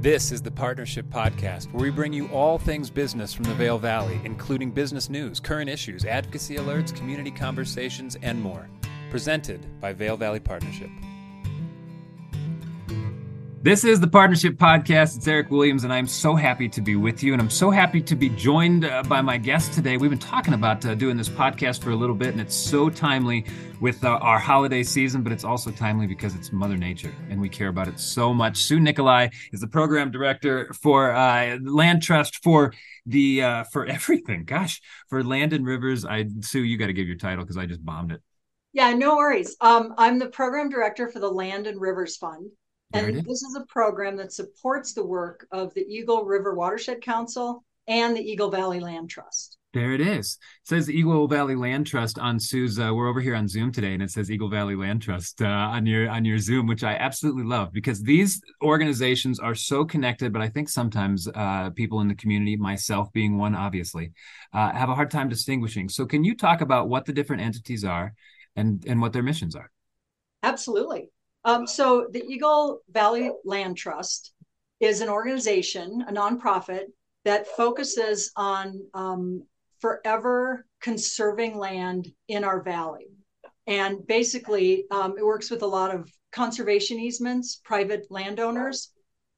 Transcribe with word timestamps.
This 0.00 0.32
is 0.32 0.40
the 0.40 0.50
Partnership 0.50 1.04
Podcast, 1.10 1.70
where 1.74 1.82
we 1.82 1.90
bring 1.90 2.10
you 2.10 2.26
all 2.28 2.56
things 2.56 2.88
business 2.88 3.34
from 3.34 3.44
the 3.44 3.52
Vail 3.52 3.76
Valley, 3.76 4.18
including 4.24 4.70
business 4.70 5.10
news, 5.10 5.38
current 5.40 5.68
issues, 5.68 6.06
advocacy 6.06 6.56
alerts, 6.56 6.96
community 6.96 7.30
conversations, 7.30 8.16
and 8.22 8.40
more. 8.40 8.66
Presented 9.10 9.66
by 9.78 9.92
Vail 9.92 10.16
Valley 10.16 10.40
Partnership. 10.40 10.88
This 13.62 13.84
is 13.84 14.00
the 14.00 14.08
Partnership 14.08 14.54
Podcast. 14.54 15.18
It's 15.18 15.28
Erik 15.28 15.50
Williams, 15.50 15.84
and 15.84 15.92
I'm 15.92 16.06
so 16.06 16.34
happy 16.34 16.66
to 16.70 16.80
be 16.80 16.96
with 16.96 17.22
you. 17.22 17.34
And 17.34 17.42
I'm 17.42 17.50
so 17.50 17.70
happy 17.70 18.00
to 18.00 18.16
be 18.16 18.30
joined 18.30 18.86
uh, 18.86 19.02
by 19.02 19.20
my 19.20 19.36
guest 19.36 19.74
today. 19.74 19.98
We've 19.98 20.08
been 20.08 20.18
talking 20.18 20.54
about 20.54 20.86
uh, 20.86 20.94
doing 20.94 21.18
this 21.18 21.28
podcast 21.28 21.82
for 21.82 21.90
a 21.90 21.94
little 21.94 22.14
bit, 22.14 22.28
and 22.28 22.40
it's 22.40 22.54
so 22.54 22.88
timely 22.88 23.44
with 23.78 24.02
uh, 24.02 24.16
our 24.22 24.38
holiday 24.38 24.82
season, 24.82 25.22
but 25.22 25.30
it's 25.30 25.44
also 25.44 25.70
timely 25.70 26.06
because 26.06 26.34
it's 26.34 26.52
Mother 26.52 26.78
Nature, 26.78 27.12
and 27.28 27.38
we 27.38 27.50
care 27.50 27.68
about 27.68 27.86
it 27.86 28.00
so 28.00 28.32
much. 28.32 28.56
Sue 28.56 28.80
Nikolai 28.80 29.28
is 29.52 29.60
the 29.60 29.68
program 29.68 30.10
director 30.10 30.72
for 30.72 31.12
uh, 31.12 31.58
Land 31.62 32.02
Trust 32.02 32.42
for 32.42 32.72
the 33.04 33.42
uh, 33.42 33.64
for 33.64 33.84
everything. 33.84 34.44
Gosh, 34.44 34.80
for 35.10 35.22
Land 35.22 35.52
and 35.52 35.66
Rivers. 35.66 36.06
I 36.06 36.24
Sue, 36.40 36.62
you 36.62 36.78
got 36.78 36.86
to 36.86 36.94
give 36.94 37.06
your 37.06 37.18
title 37.18 37.44
because 37.44 37.58
I 37.58 37.66
just 37.66 37.84
bombed 37.84 38.12
it. 38.12 38.22
Yeah, 38.72 38.94
no 38.94 39.16
worries. 39.16 39.54
Um, 39.60 39.92
I'm 39.98 40.18
the 40.18 40.30
program 40.30 40.70
director 40.70 41.10
for 41.10 41.18
the 41.18 41.30
Land 41.30 41.66
and 41.66 41.78
Rivers 41.78 42.16
Fund. 42.16 42.52
And 42.92 43.16
this 43.16 43.42
is 43.42 43.56
a 43.56 43.64
program 43.66 44.16
that 44.16 44.32
supports 44.32 44.94
the 44.94 45.04
work 45.04 45.46
of 45.52 45.72
the 45.74 45.82
Eagle 45.82 46.24
River 46.24 46.54
Watershed 46.54 47.00
Council 47.02 47.64
and 47.86 48.16
the 48.16 48.20
Eagle 48.20 48.50
Valley 48.50 48.80
Land 48.80 49.10
Trust. 49.10 49.58
There 49.72 49.92
it 49.92 50.00
is. 50.00 50.36
It 50.62 50.68
says 50.68 50.90
Eagle 50.90 51.28
Valley 51.28 51.54
Land 51.54 51.86
Trust 51.86 52.18
on 52.18 52.40
Sue's. 52.40 52.80
Uh, 52.80 52.90
we're 52.92 53.08
over 53.08 53.20
here 53.20 53.36
on 53.36 53.46
Zoom 53.46 53.70
today, 53.70 53.94
and 53.94 54.02
it 54.02 54.10
says 54.10 54.28
Eagle 54.28 54.48
Valley 54.48 54.74
Land 54.74 55.02
Trust 55.02 55.40
uh, 55.40 55.46
on 55.46 55.86
your 55.86 56.10
on 56.10 56.24
your 56.24 56.38
Zoom, 56.38 56.66
which 56.66 56.82
I 56.82 56.96
absolutely 56.96 57.44
love 57.44 57.72
because 57.72 58.02
these 58.02 58.40
organizations 58.64 59.38
are 59.38 59.54
so 59.54 59.84
connected. 59.84 60.32
But 60.32 60.42
I 60.42 60.48
think 60.48 60.68
sometimes 60.68 61.28
uh, 61.32 61.70
people 61.70 62.00
in 62.00 62.08
the 62.08 62.16
community, 62.16 62.56
myself 62.56 63.12
being 63.12 63.38
one, 63.38 63.54
obviously, 63.54 64.10
uh, 64.52 64.72
have 64.72 64.88
a 64.88 64.94
hard 64.96 65.12
time 65.12 65.28
distinguishing. 65.28 65.88
So, 65.88 66.04
can 66.04 66.24
you 66.24 66.36
talk 66.36 66.62
about 66.62 66.88
what 66.88 67.04
the 67.04 67.12
different 67.12 67.42
entities 67.42 67.84
are 67.84 68.12
and 68.56 68.84
and 68.88 69.00
what 69.00 69.12
their 69.12 69.22
missions 69.22 69.54
are? 69.54 69.70
Absolutely. 70.42 71.10
Um, 71.44 71.66
so 71.66 72.06
the 72.10 72.24
Eagle 72.24 72.80
Valley 72.90 73.30
Land 73.44 73.76
Trust 73.76 74.32
is 74.80 75.00
an 75.00 75.08
organization, 75.08 76.04
a 76.08 76.12
nonprofit 76.12 76.86
that 77.24 77.46
focuses 77.46 78.32
on 78.36 78.80
um, 78.94 79.44
forever 79.80 80.66
conserving 80.80 81.56
land 81.56 82.08
in 82.28 82.44
our 82.44 82.62
valley. 82.62 83.08
And 83.66 84.06
basically, 84.06 84.84
um, 84.90 85.16
it 85.18 85.24
works 85.24 85.50
with 85.50 85.62
a 85.62 85.66
lot 85.66 85.94
of 85.94 86.10
conservation 86.32 86.98
easements, 86.98 87.60
private 87.64 88.06
landowners 88.10 88.92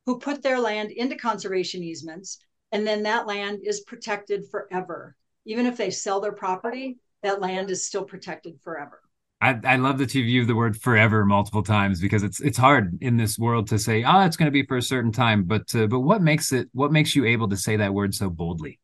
who 0.06 0.19
put 0.19 0.42
their 0.42 0.61
land 0.61 0.91
into 0.91 1.17
conservation 1.17 1.83
easements, 1.83 2.39
and 2.73 2.86
then 2.86 3.03
that 3.05 3.27
land 3.27 3.61
is 3.62 3.83
protected 3.83 4.48
forever. 4.50 5.17
Even 5.45 5.67
if 5.67 5.77
they 5.77 5.91
sell 5.91 6.20
their 6.20 6.33
property, 6.33 6.98
that 7.23 7.41
land 7.41 7.70
is 7.70 7.86
still 7.86 8.05
protected 8.05 8.58
forever. 8.62 9.00
I, 9.43 9.59
I 9.65 9.77
love 9.77 9.98
that 9.98 10.15
you've 10.15 10.29
used 10.29 10.48
the 10.48 10.55
word 10.55 10.81
forever 10.81 11.27
multiple 11.27 11.65
times 11.65 12.01
because 12.01 12.23
it's 12.23 12.41
it's 12.41 12.57
hard 12.57 12.97
in 13.03 13.17
this 13.17 13.41
world 13.41 13.67
to 13.69 13.79
say 13.79 14.05
oh 14.05 14.21
it's 14.21 14.37
going 14.37 14.47
to 14.47 14.53
be 14.53 14.65
for 14.65 14.77
a 14.77 14.83
certain 14.83 15.11
time 15.11 15.43
but 15.43 15.75
uh, 15.75 15.89
but 15.89 16.01
what 16.01 16.23
makes 16.23 16.53
it 16.53 16.69
what 16.73 16.93
makes 16.93 17.17
you 17.17 17.25
able 17.25 17.48
to 17.48 17.57
say 17.57 17.77
that 17.77 17.93
word 17.93 18.15
so 18.15 18.31
boldly? 18.31 18.79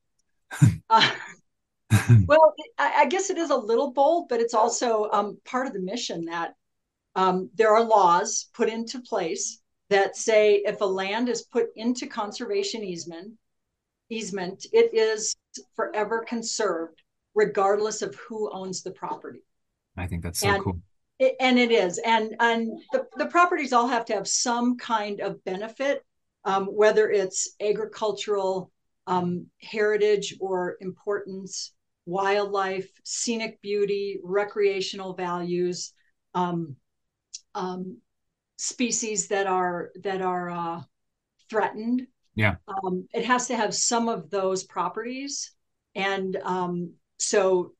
Uh, 0.91 1.11
well 2.27 2.55
I, 2.79 2.93
I, 3.03 3.07
guess 3.07 3.31
it 3.31 3.39
is 3.39 3.49
a 3.49 3.57
little 3.57 3.93
bold 3.93 4.29
but 4.29 4.41
it's 4.41 4.53
also 4.53 5.09
um, 5.11 5.39
part 5.47 5.67
of 5.67 5.73
the 5.73 5.81
mission 5.81 6.27
that 6.27 6.55
um, 7.15 7.49
there 7.55 7.75
are 7.75 7.83
laws 7.83 8.51
put 8.53 8.69
into 8.69 9.01
place 9.01 9.61
that 9.89 10.17
say 10.17 10.57
if 10.67 10.83
a 10.83 10.85
land 10.85 11.31
is 11.31 11.43
put 11.43 11.69
into 11.77 12.07
conservation 12.07 12.83
easement 12.83 13.33
easement 14.11 14.67
it 14.73 14.93
is 14.93 15.35
forever 15.77 16.25
conserved 16.29 17.03
regardless 17.35 18.03
of 18.03 18.15
who 18.17 18.51
owns 18.53 18.83
the 18.83 18.91
property 18.91 19.43
I 19.99 20.07
think 20.07 20.23
that's 20.23 20.41
so 20.41 20.49
and, 20.49 20.65
cool. 20.65 20.81
It, 21.19 21.35
and 21.41 21.59
it 21.59 21.73
is, 21.73 21.99
and 21.99 22.37
and 22.39 22.81
the, 22.93 23.07
the 23.17 23.27
properties 23.27 23.73
all 23.73 23.89
have 23.89 24.05
to 24.07 24.15
have 24.15 24.29
some 24.29 24.77
kind 24.77 25.21
of 25.21 25.43
benefit, 25.45 26.05
um, 26.45 26.67
whether 26.67 27.11
it's 27.11 27.57
agricultural 27.61 28.71
um, 29.07 29.47
heritage 29.61 30.37
or 30.41 30.77
importance, 30.81 31.73
wildlife, 32.07 32.89
scenic 33.03 33.61
beauty, 33.63 34.21
recreational 34.23 35.15
values, 35.15 35.93
um, 36.35 36.77
um 37.55 37.99
species 38.57 39.29
that 39.29 39.47
are 39.47 39.91
that 40.03 40.23
are 40.23 40.51
uh, 40.51 40.83
threatened. 41.51 42.07
Yeah, 42.37 42.57
um, 42.69 43.09
it 43.13 43.25
has 43.25 43.49
to 43.49 43.57
have 43.57 43.75
some 43.75 44.09
of 44.09 44.31
those 44.31 44.63
properties, 44.63 45.53
and 45.97 46.37
um, 46.45 46.93
so 47.17 47.73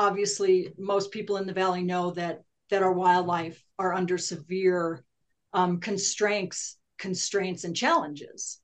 obviously 0.00 0.72
most 0.78 1.10
people 1.10 1.36
in 1.36 1.46
the 1.46 1.52
valley 1.52 1.82
know 1.82 2.10
that 2.12 2.42
that 2.70 2.82
our 2.82 2.92
wildlife 2.92 3.62
are 3.78 3.92
under 3.92 4.16
severe 4.16 5.04
um, 5.52 5.78
constraints 5.78 6.78
constraints 6.98 7.64
and 7.64 7.76
challenges. 7.76 8.60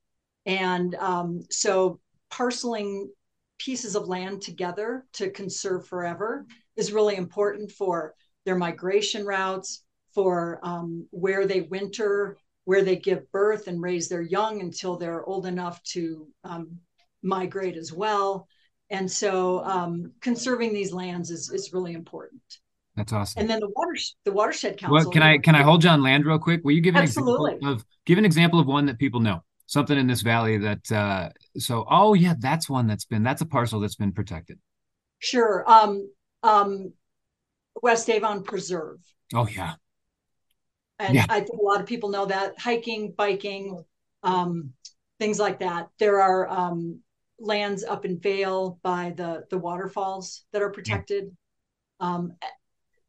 And 0.46 0.94
um, 0.94 1.42
so 1.50 2.00
parceling 2.30 3.10
pieces 3.58 3.96
of 3.96 4.08
land 4.08 4.40
together 4.42 5.04
to 5.14 5.30
conserve 5.30 5.86
forever 5.86 6.46
is 6.76 6.92
really 6.92 7.16
important 7.16 7.70
for 7.72 8.14
their 8.44 8.56
migration 8.56 9.26
routes 9.26 9.84
for 10.14 10.60
um, 10.62 11.06
where 11.10 11.46
they 11.46 11.62
winter 11.62 12.38
where 12.64 12.82
they 12.82 12.96
give 12.96 13.30
birth 13.30 13.68
and 13.68 13.80
raise 13.80 14.08
their 14.08 14.22
young 14.22 14.60
until 14.60 14.96
they're 14.96 15.24
old 15.24 15.46
enough 15.46 15.80
to 15.84 16.26
um, 16.44 16.78
migrate 17.22 17.76
as 17.76 17.92
well 17.92 18.48
and 18.90 19.10
so 19.10 19.64
um, 19.64 20.12
conserving 20.20 20.72
these 20.72 20.92
lands 20.92 21.30
is, 21.30 21.50
is 21.50 21.72
really 21.72 21.92
important. 21.92 22.42
That's 22.96 23.12
awesome. 23.12 23.40
And 23.40 23.50
then 23.50 23.60
the 23.60 23.68
water 23.76 23.96
the 24.24 24.32
watershed 24.32 24.78
council. 24.78 24.94
Well, 24.94 25.10
can 25.10 25.22
I 25.22 25.38
can 25.38 25.54
I 25.54 25.62
hold 25.62 25.84
you 25.84 25.90
on 25.90 26.02
land 26.02 26.24
real 26.24 26.38
quick? 26.38 26.62
Will 26.64 26.72
you 26.72 26.80
give 26.80 26.94
an 26.96 27.02
Absolutely. 27.02 27.52
example 27.52 27.72
of 27.72 27.84
give 28.06 28.16
an 28.16 28.24
example 28.24 28.58
of 28.58 28.66
one 28.66 28.86
that 28.86 28.98
people 28.98 29.20
know? 29.20 29.42
Something 29.66 29.98
in 29.98 30.06
this 30.06 30.22
valley 30.22 30.58
that 30.58 30.92
uh 30.92 31.28
so 31.58 31.84
oh 31.90 32.14
yeah, 32.14 32.34
that's 32.38 32.70
one 32.70 32.86
that's 32.86 33.04
been 33.04 33.22
that's 33.22 33.42
a 33.42 33.46
parcel 33.46 33.80
that's 33.80 33.96
been 33.96 34.12
protected. 34.12 34.58
Sure. 35.18 35.62
Um 35.66 36.08
um 36.42 36.92
West 37.82 38.08
Avon 38.08 38.42
Preserve. 38.42 38.98
Oh 39.34 39.46
yeah. 39.46 39.74
And 40.98 41.14
yeah. 41.14 41.26
I 41.28 41.40
think 41.40 41.60
a 41.60 41.62
lot 41.62 41.80
of 41.80 41.86
people 41.86 42.08
know 42.08 42.26
that 42.26 42.58
hiking, 42.58 43.12
biking, 43.12 43.84
um, 44.22 44.72
things 45.18 45.38
like 45.38 45.60
that. 45.60 45.88
There 45.98 46.20
are 46.20 46.48
um, 46.48 47.00
lands 47.38 47.84
up 47.84 48.04
in 48.04 48.18
Vail 48.18 48.78
by 48.82 49.12
the 49.16 49.44
the 49.50 49.58
waterfalls 49.58 50.44
that 50.52 50.62
are 50.62 50.70
protected. 50.70 51.36
Um, 52.00 52.34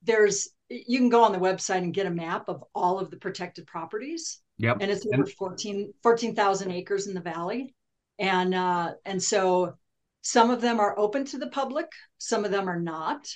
there's 0.03 0.49
you 0.69 0.99
can 0.99 1.09
go 1.09 1.23
on 1.23 1.31
the 1.31 1.37
website 1.37 1.77
and 1.77 1.93
get 1.93 2.05
a 2.05 2.11
map 2.11 2.49
of 2.49 2.63
all 2.75 2.99
of 2.99 3.09
the 3.09 3.17
protected 3.17 3.65
properties. 3.67 4.41
Yep. 4.57 4.77
And 4.81 4.91
it's 4.91 5.05
over 5.13 5.25
14 5.25 5.93
14,000 6.03 6.71
acres 6.71 7.07
in 7.07 7.13
the 7.13 7.21
valley. 7.21 7.73
And 8.19 8.53
uh, 8.53 8.93
and 9.05 9.21
so 9.21 9.75
some 10.21 10.49
of 10.49 10.61
them 10.61 10.79
are 10.79 10.97
open 10.97 11.23
to 11.25 11.37
the 11.37 11.49
public, 11.49 11.87
some 12.17 12.43
of 12.43 12.51
them 12.51 12.69
are 12.69 12.79
not. 12.79 13.27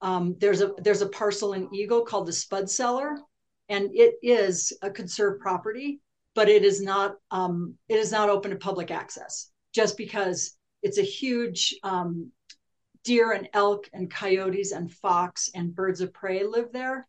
Um, 0.00 0.36
there's 0.38 0.62
a 0.62 0.72
there's 0.78 1.02
a 1.02 1.08
parcel 1.08 1.54
in 1.54 1.74
Eagle 1.74 2.04
called 2.04 2.26
the 2.26 2.32
Spud 2.32 2.70
Cellar, 2.70 3.18
and 3.68 3.90
it 3.92 4.14
is 4.22 4.72
a 4.80 4.90
conserved 4.90 5.40
property, 5.40 6.00
but 6.34 6.48
it 6.48 6.64
is 6.64 6.80
not 6.80 7.16
um, 7.32 7.74
it 7.88 7.96
is 7.96 8.12
not 8.12 8.30
open 8.30 8.52
to 8.52 8.56
public 8.56 8.92
access 8.92 9.50
just 9.74 9.96
because 9.96 10.56
it's 10.82 10.98
a 10.98 11.02
huge 11.02 11.74
um, 11.82 12.30
deer 13.04 13.32
and 13.32 13.48
elk 13.52 13.88
and 13.92 14.10
coyotes 14.10 14.72
and 14.72 14.92
fox 14.92 15.50
and 15.54 15.74
birds 15.74 16.00
of 16.00 16.12
prey 16.12 16.44
live 16.44 16.72
there 16.72 17.06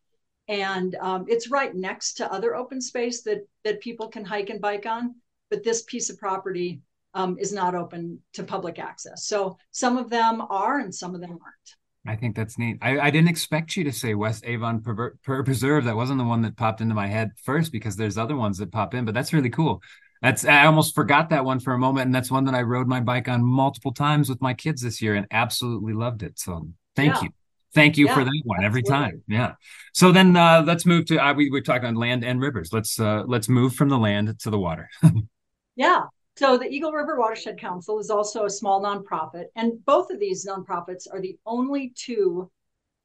and 0.48 0.94
um, 0.96 1.24
it's 1.28 1.50
right 1.50 1.74
next 1.74 2.14
to 2.14 2.32
other 2.32 2.54
open 2.54 2.80
space 2.80 3.22
that 3.22 3.46
that 3.64 3.80
people 3.80 4.08
can 4.08 4.24
hike 4.24 4.50
and 4.50 4.60
bike 4.60 4.86
on 4.86 5.14
but 5.50 5.62
this 5.62 5.82
piece 5.82 6.10
of 6.10 6.18
property 6.18 6.80
um, 7.14 7.36
is 7.38 7.52
not 7.52 7.74
open 7.74 8.18
to 8.32 8.42
public 8.42 8.78
access 8.78 9.26
so 9.26 9.56
some 9.72 9.96
of 9.96 10.10
them 10.10 10.42
are 10.48 10.78
and 10.80 10.94
some 10.94 11.14
of 11.14 11.20
them 11.20 11.30
aren't 11.30 11.76
I 12.06 12.16
think 12.16 12.34
that's 12.34 12.58
neat. 12.58 12.78
I, 12.80 12.98
I 12.98 13.10
didn't 13.10 13.28
expect 13.28 13.76
you 13.76 13.84
to 13.84 13.92
say 13.92 14.14
West 14.14 14.44
Avon 14.46 14.80
per- 14.80 15.16
Preserve. 15.22 15.84
That 15.84 15.96
wasn't 15.96 16.18
the 16.18 16.24
one 16.24 16.40
that 16.42 16.56
popped 16.56 16.80
into 16.80 16.94
my 16.94 17.06
head 17.06 17.32
first 17.42 17.72
because 17.72 17.96
there's 17.96 18.16
other 18.16 18.36
ones 18.36 18.56
that 18.58 18.72
pop 18.72 18.94
in, 18.94 19.04
but 19.04 19.12
that's 19.12 19.34
really 19.34 19.50
cool. 19.50 19.82
That's 20.22 20.44
I 20.44 20.66
almost 20.66 20.94
forgot 20.94 21.30
that 21.30 21.44
one 21.44 21.60
for 21.60 21.72
a 21.72 21.78
moment, 21.78 22.06
and 22.06 22.14
that's 22.14 22.30
one 22.30 22.44
that 22.44 22.54
I 22.54 22.62
rode 22.62 22.86
my 22.86 23.00
bike 23.00 23.28
on 23.28 23.42
multiple 23.42 23.92
times 23.92 24.28
with 24.28 24.40
my 24.42 24.52
kids 24.52 24.82
this 24.82 25.00
year 25.00 25.14
and 25.14 25.26
absolutely 25.30 25.94
loved 25.94 26.22
it. 26.22 26.38
So 26.38 26.68
thank 26.94 27.14
yeah. 27.14 27.22
you. 27.22 27.28
Thank 27.72 27.96
you 27.96 28.06
yeah, 28.06 28.14
for 28.14 28.24
that 28.24 28.42
one 28.44 28.64
every 28.64 28.82
time. 28.82 29.22
Yeah. 29.28 29.54
So 29.94 30.12
then 30.12 30.36
uh, 30.36 30.62
let's 30.66 30.84
move 30.84 31.06
to 31.06 31.24
uh, 31.24 31.32
we 31.32 31.50
we're 31.50 31.62
talking 31.62 31.86
on 31.86 31.94
land 31.94 32.24
and 32.24 32.40
rivers. 32.40 32.72
Let's 32.72 32.98
uh, 33.00 33.24
let's 33.26 33.48
move 33.48 33.74
from 33.74 33.88
the 33.88 33.98
land 33.98 34.38
to 34.40 34.50
the 34.50 34.58
water. 34.58 34.90
yeah. 35.76 36.02
So 36.36 36.58
the 36.58 36.68
Eagle 36.68 36.92
River 36.92 37.18
Watershed 37.18 37.58
Council 37.58 37.98
is 37.98 38.10
also 38.10 38.44
a 38.44 38.50
small 38.50 38.82
nonprofit, 38.82 39.46
and 39.56 39.84
both 39.84 40.10
of 40.10 40.18
these 40.18 40.46
nonprofits 40.46 41.06
are 41.10 41.20
the 41.20 41.38
only 41.46 41.92
two 41.94 42.50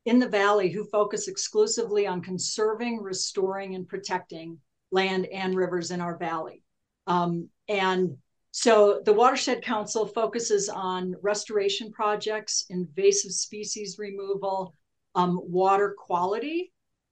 in 0.06 0.20
the 0.20 0.30
valley 0.30 0.70
who 0.70 0.84
focus 0.86 1.28
exclusively 1.28 2.08
on 2.08 2.22
conserving, 2.22 3.02
restoring, 3.02 3.76
and 3.76 3.88
protecting 3.88 4.58
land 4.92 5.26
and 5.28 5.56
rivers 5.56 5.92
in 5.92 6.02
our 6.02 6.18
valley. 6.18 6.62
Um, 7.07 7.50
and 7.68 8.18
so 8.52 9.02
the 9.04 9.13
Watershed 9.13 9.62
Council 9.63 10.07
focuses 10.07 10.69
on 10.69 11.16
restoration 11.22 11.92
projects, 11.92 12.66
invasive 12.69 13.34
species 13.34 13.98
removal, 14.00 14.75
um, 15.13 15.40
water 15.44 15.94
quality, 15.98 16.72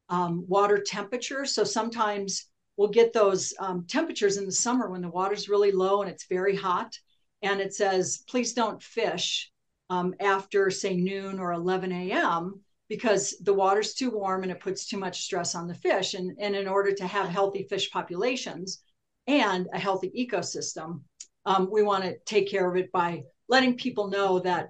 um, 0.09 0.45
water 0.47 0.81
temperature. 0.81 1.45
So 1.45 1.63
sometimes 1.63 2.45
we'll 2.77 2.89
get 2.89 3.13
those 3.13 3.53
um, 3.59 3.85
temperatures 3.87 4.37
in 4.37 4.45
the 4.45 4.51
summer 4.51 4.89
when 4.89 5.01
the 5.01 5.09
water's 5.09 5.49
really 5.49 5.71
low 5.71 6.01
and 6.01 6.09
it's 6.09 6.27
very 6.27 6.55
hot. 6.55 6.97
And 7.41 7.59
it 7.59 7.73
says, 7.73 8.23
please 8.29 8.53
don't 8.53 8.81
fish 8.81 9.51
um, 9.89 10.15
after, 10.19 10.69
say, 10.69 10.95
noon 10.95 11.39
or 11.39 11.51
11 11.51 11.91
a.m. 11.91 12.61
because 12.87 13.35
the 13.41 13.53
water's 13.53 13.93
too 13.93 14.11
warm 14.11 14.43
and 14.43 14.51
it 14.51 14.61
puts 14.61 14.85
too 14.85 14.97
much 14.97 15.23
stress 15.23 15.55
on 15.55 15.67
the 15.67 15.75
fish. 15.75 16.13
And, 16.13 16.37
and 16.39 16.55
in 16.55 16.69
order 16.69 16.93
to 16.93 17.05
have 17.05 17.27
healthy 17.27 17.67
fish 17.69 17.91
populations 17.91 18.81
and 19.27 19.67
a 19.73 19.79
healthy 19.79 20.11
ecosystem, 20.17 21.01
um, 21.45 21.69
we 21.71 21.83
want 21.83 22.03
to 22.03 22.17
take 22.25 22.49
care 22.49 22.69
of 22.69 22.77
it 22.77 22.91
by 22.91 23.23
letting 23.49 23.77
people 23.77 24.09
know 24.09 24.39
that 24.39 24.69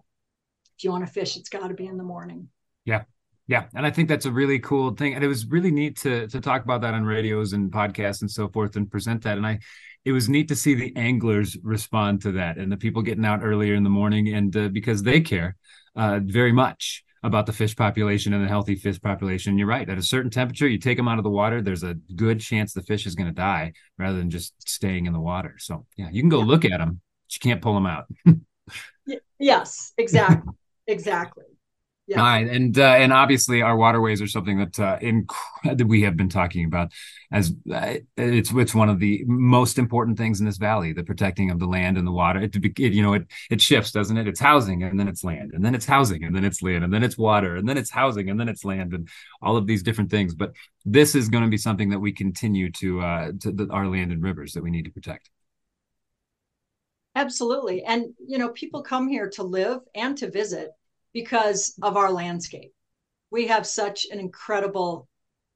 if 0.77 0.83
you 0.83 0.91
want 0.91 1.05
to 1.05 1.11
fish, 1.11 1.37
it's 1.37 1.49
got 1.49 1.67
to 1.67 1.73
be 1.73 1.85
in 1.85 1.97
the 1.97 2.03
morning. 2.03 2.49
Yeah. 2.85 3.03
Yeah, 3.45 3.65
and 3.75 3.85
I 3.85 3.91
think 3.91 4.07
that's 4.07 4.25
a 4.25 4.31
really 4.31 4.57
cool 4.59 4.91
thing, 4.95 5.15
and 5.15 5.23
it 5.23 5.27
was 5.27 5.45
really 5.47 5.69
neat 5.69 5.97
to 5.97 6.27
to 6.27 6.39
talk 6.39 6.63
about 6.63 6.79
that 6.79 6.93
on 6.93 7.03
radios 7.03 7.51
and 7.51 7.69
podcasts 7.69 8.21
and 8.21 8.31
so 8.31 8.47
forth, 8.47 8.77
and 8.77 8.89
present 8.89 9.21
that. 9.23 9.37
And 9.37 9.45
I, 9.45 9.59
it 10.05 10.13
was 10.13 10.29
neat 10.29 10.47
to 10.47 10.55
see 10.55 10.75
the 10.75 10.95
anglers 10.95 11.57
respond 11.61 12.21
to 12.21 12.31
that, 12.31 12.57
and 12.57 12.71
the 12.71 12.77
people 12.77 13.01
getting 13.01 13.25
out 13.25 13.41
earlier 13.43 13.75
in 13.75 13.83
the 13.83 13.89
morning, 13.89 14.33
and 14.33 14.55
uh, 14.55 14.69
because 14.69 15.03
they 15.03 15.19
care 15.19 15.57
uh, 15.97 16.21
very 16.23 16.53
much 16.53 17.03
about 17.23 17.45
the 17.45 17.53
fish 17.53 17.75
population 17.75 18.33
and 18.33 18.43
the 18.43 18.47
healthy 18.47 18.75
fish 18.75 18.99
population. 19.01 19.57
You're 19.57 19.67
right. 19.67 19.89
At 19.89 19.97
a 19.97 20.03
certain 20.03 20.29
temperature, 20.29 20.67
you 20.67 20.77
take 20.77 20.97
them 20.97 21.07
out 21.07 21.17
of 21.17 21.23
the 21.23 21.29
water. 21.29 21.61
There's 21.61 21.83
a 21.83 21.95
good 22.15 22.41
chance 22.41 22.73
the 22.73 22.81
fish 22.81 23.05
is 23.05 23.15
going 23.15 23.29
to 23.29 23.33
die 23.33 23.73
rather 23.97 24.17
than 24.17 24.29
just 24.29 24.53
staying 24.67 25.05
in 25.05 25.13
the 25.13 25.19
water. 25.19 25.55
So 25.57 25.85
yeah, 25.95 26.09
you 26.11 26.21
can 26.21 26.29
go 26.29 26.39
yeah. 26.39 26.45
look 26.45 26.65
at 26.65 26.79
them, 26.79 27.01
but 27.25 27.35
you 27.35 27.39
can't 27.39 27.61
pull 27.61 27.73
them 27.73 27.85
out. 27.85 28.05
yes, 29.39 29.93
exactly, 29.97 30.53
exactly. 30.87 31.45
Yeah. 32.05 32.19
All 32.19 32.25
right, 32.25 32.47
and 32.49 32.77
uh, 32.77 32.81
and 32.83 33.13
obviously 33.13 33.61
our 33.61 33.77
waterways 33.77 34.21
are 34.21 34.27
something 34.27 34.57
that 34.57 34.77
uh, 34.77 34.99
inc- 34.99 35.33
that 35.63 35.87
we 35.87 36.01
have 36.01 36.17
been 36.17 36.27
talking 36.27 36.65
about 36.65 36.91
as 37.31 37.53
uh, 37.73 37.95
it's 38.17 38.51
it's 38.51 38.75
one 38.75 38.89
of 38.89 38.99
the 38.99 39.23
most 39.25 39.77
important 39.77 40.17
things 40.17 40.41
in 40.41 40.45
this 40.45 40.57
valley, 40.57 40.91
the 40.91 41.05
protecting 41.05 41.49
of 41.49 41.59
the 41.59 41.65
land 41.65 41.97
and 41.97 42.05
the 42.05 42.11
water. 42.11 42.41
It, 42.41 42.57
it, 42.57 42.77
you 42.93 43.01
know 43.01 43.13
it 43.13 43.27
it 43.49 43.61
shifts, 43.61 43.91
doesn't 43.91 44.17
it? 44.17 44.27
It's 44.27 44.41
housing 44.41 44.83
and 44.83 44.99
then 44.99 45.07
it's 45.07 45.23
land, 45.23 45.51
and 45.53 45.63
then 45.63 45.73
it's 45.73 45.85
housing 45.85 46.25
and 46.25 46.35
then 46.35 46.43
it's 46.43 46.61
land, 46.61 46.83
and 46.83 46.93
then 46.93 47.03
it's 47.03 47.17
water, 47.17 47.55
and 47.55 47.69
then 47.69 47.77
it's 47.77 47.89
housing 47.91 48.29
and 48.29 48.37
then 48.37 48.49
it's 48.49 48.65
land, 48.65 48.93
and 48.93 49.07
all 49.41 49.55
of 49.55 49.65
these 49.65 49.81
different 49.81 50.11
things. 50.11 50.35
But 50.35 50.51
this 50.83 51.15
is 51.15 51.29
going 51.29 51.45
to 51.45 51.49
be 51.49 51.57
something 51.57 51.89
that 51.91 51.99
we 51.99 52.11
continue 52.11 52.69
to 52.73 52.99
uh, 52.99 53.31
to 53.39 53.51
the, 53.53 53.69
our 53.71 53.87
land 53.87 54.11
and 54.11 54.21
rivers 54.21 54.51
that 54.53 54.63
we 54.63 54.71
need 54.71 54.83
to 54.83 54.91
protect. 54.91 55.29
Absolutely, 57.15 57.81
and 57.85 58.07
you 58.27 58.37
know 58.37 58.49
people 58.49 58.83
come 58.83 59.07
here 59.07 59.29
to 59.29 59.43
live 59.43 59.79
and 59.95 60.17
to 60.17 60.29
visit 60.29 60.71
because 61.13 61.75
of 61.81 61.97
our 61.97 62.11
landscape. 62.11 62.73
We 63.31 63.47
have 63.47 63.65
such 63.65 64.07
an 64.11 64.19
incredible 64.19 65.07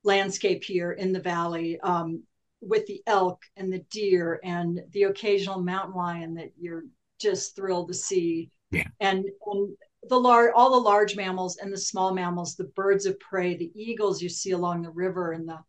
landscape 0.03 0.63
here 0.63 0.93
in 0.93 1.11
the 1.11 1.19
valley 1.19 1.79
um, 1.81 2.23
with 2.61 2.85
the 2.87 3.01
elk 3.05 3.41
and 3.55 3.71
the 3.71 3.85
deer 3.91 4.39
and 4.43 4.81
the 4.91 5.03
occasional 5.03 5.61
mountain 5.61 5.95
lion 5.95 6.35
that 6.35 6.51
you're 6.57 6.85
just 7.19 7.55
thrilled 7.55 7.87
to 7.89 7.93
see. 7.93 8.49
Yeah. 8.71 8.87
And, 8.99 9.25
and 9.45 9.77
the 10.09 10.19
large, 10.19 10.51
all 10.55 10.71
the 10.71 10.89
large 10.89 11.15
mammals 11.15 11.57
and 11.57 11.71
the 11.71 11.77
small 11.77 12.13
mammals, 12.13 12.55
the 12.55 12.65
birds 12.75 13.05
of 13.05 13.19
prey, 13.19 13.55
the 13.55 13.71
eagles 13.75 14.21
you 14.21 14.29
see 14.29 14.51
along 14.51 14.81
the 14.81 14.91
river, 14.91 15.31
and 15.31 15.47
the 15.47 15.59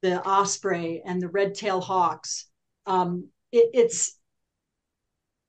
the 0.00 0.24
osprey 0.24 1.02
and 1.04 1.20
the 1.20 1.28
red-tailed 1.28 1.82
hawks. 1.82 2.46
Um, 2.86 3.28
it, 3.50 3.70
it's 3.74 4.16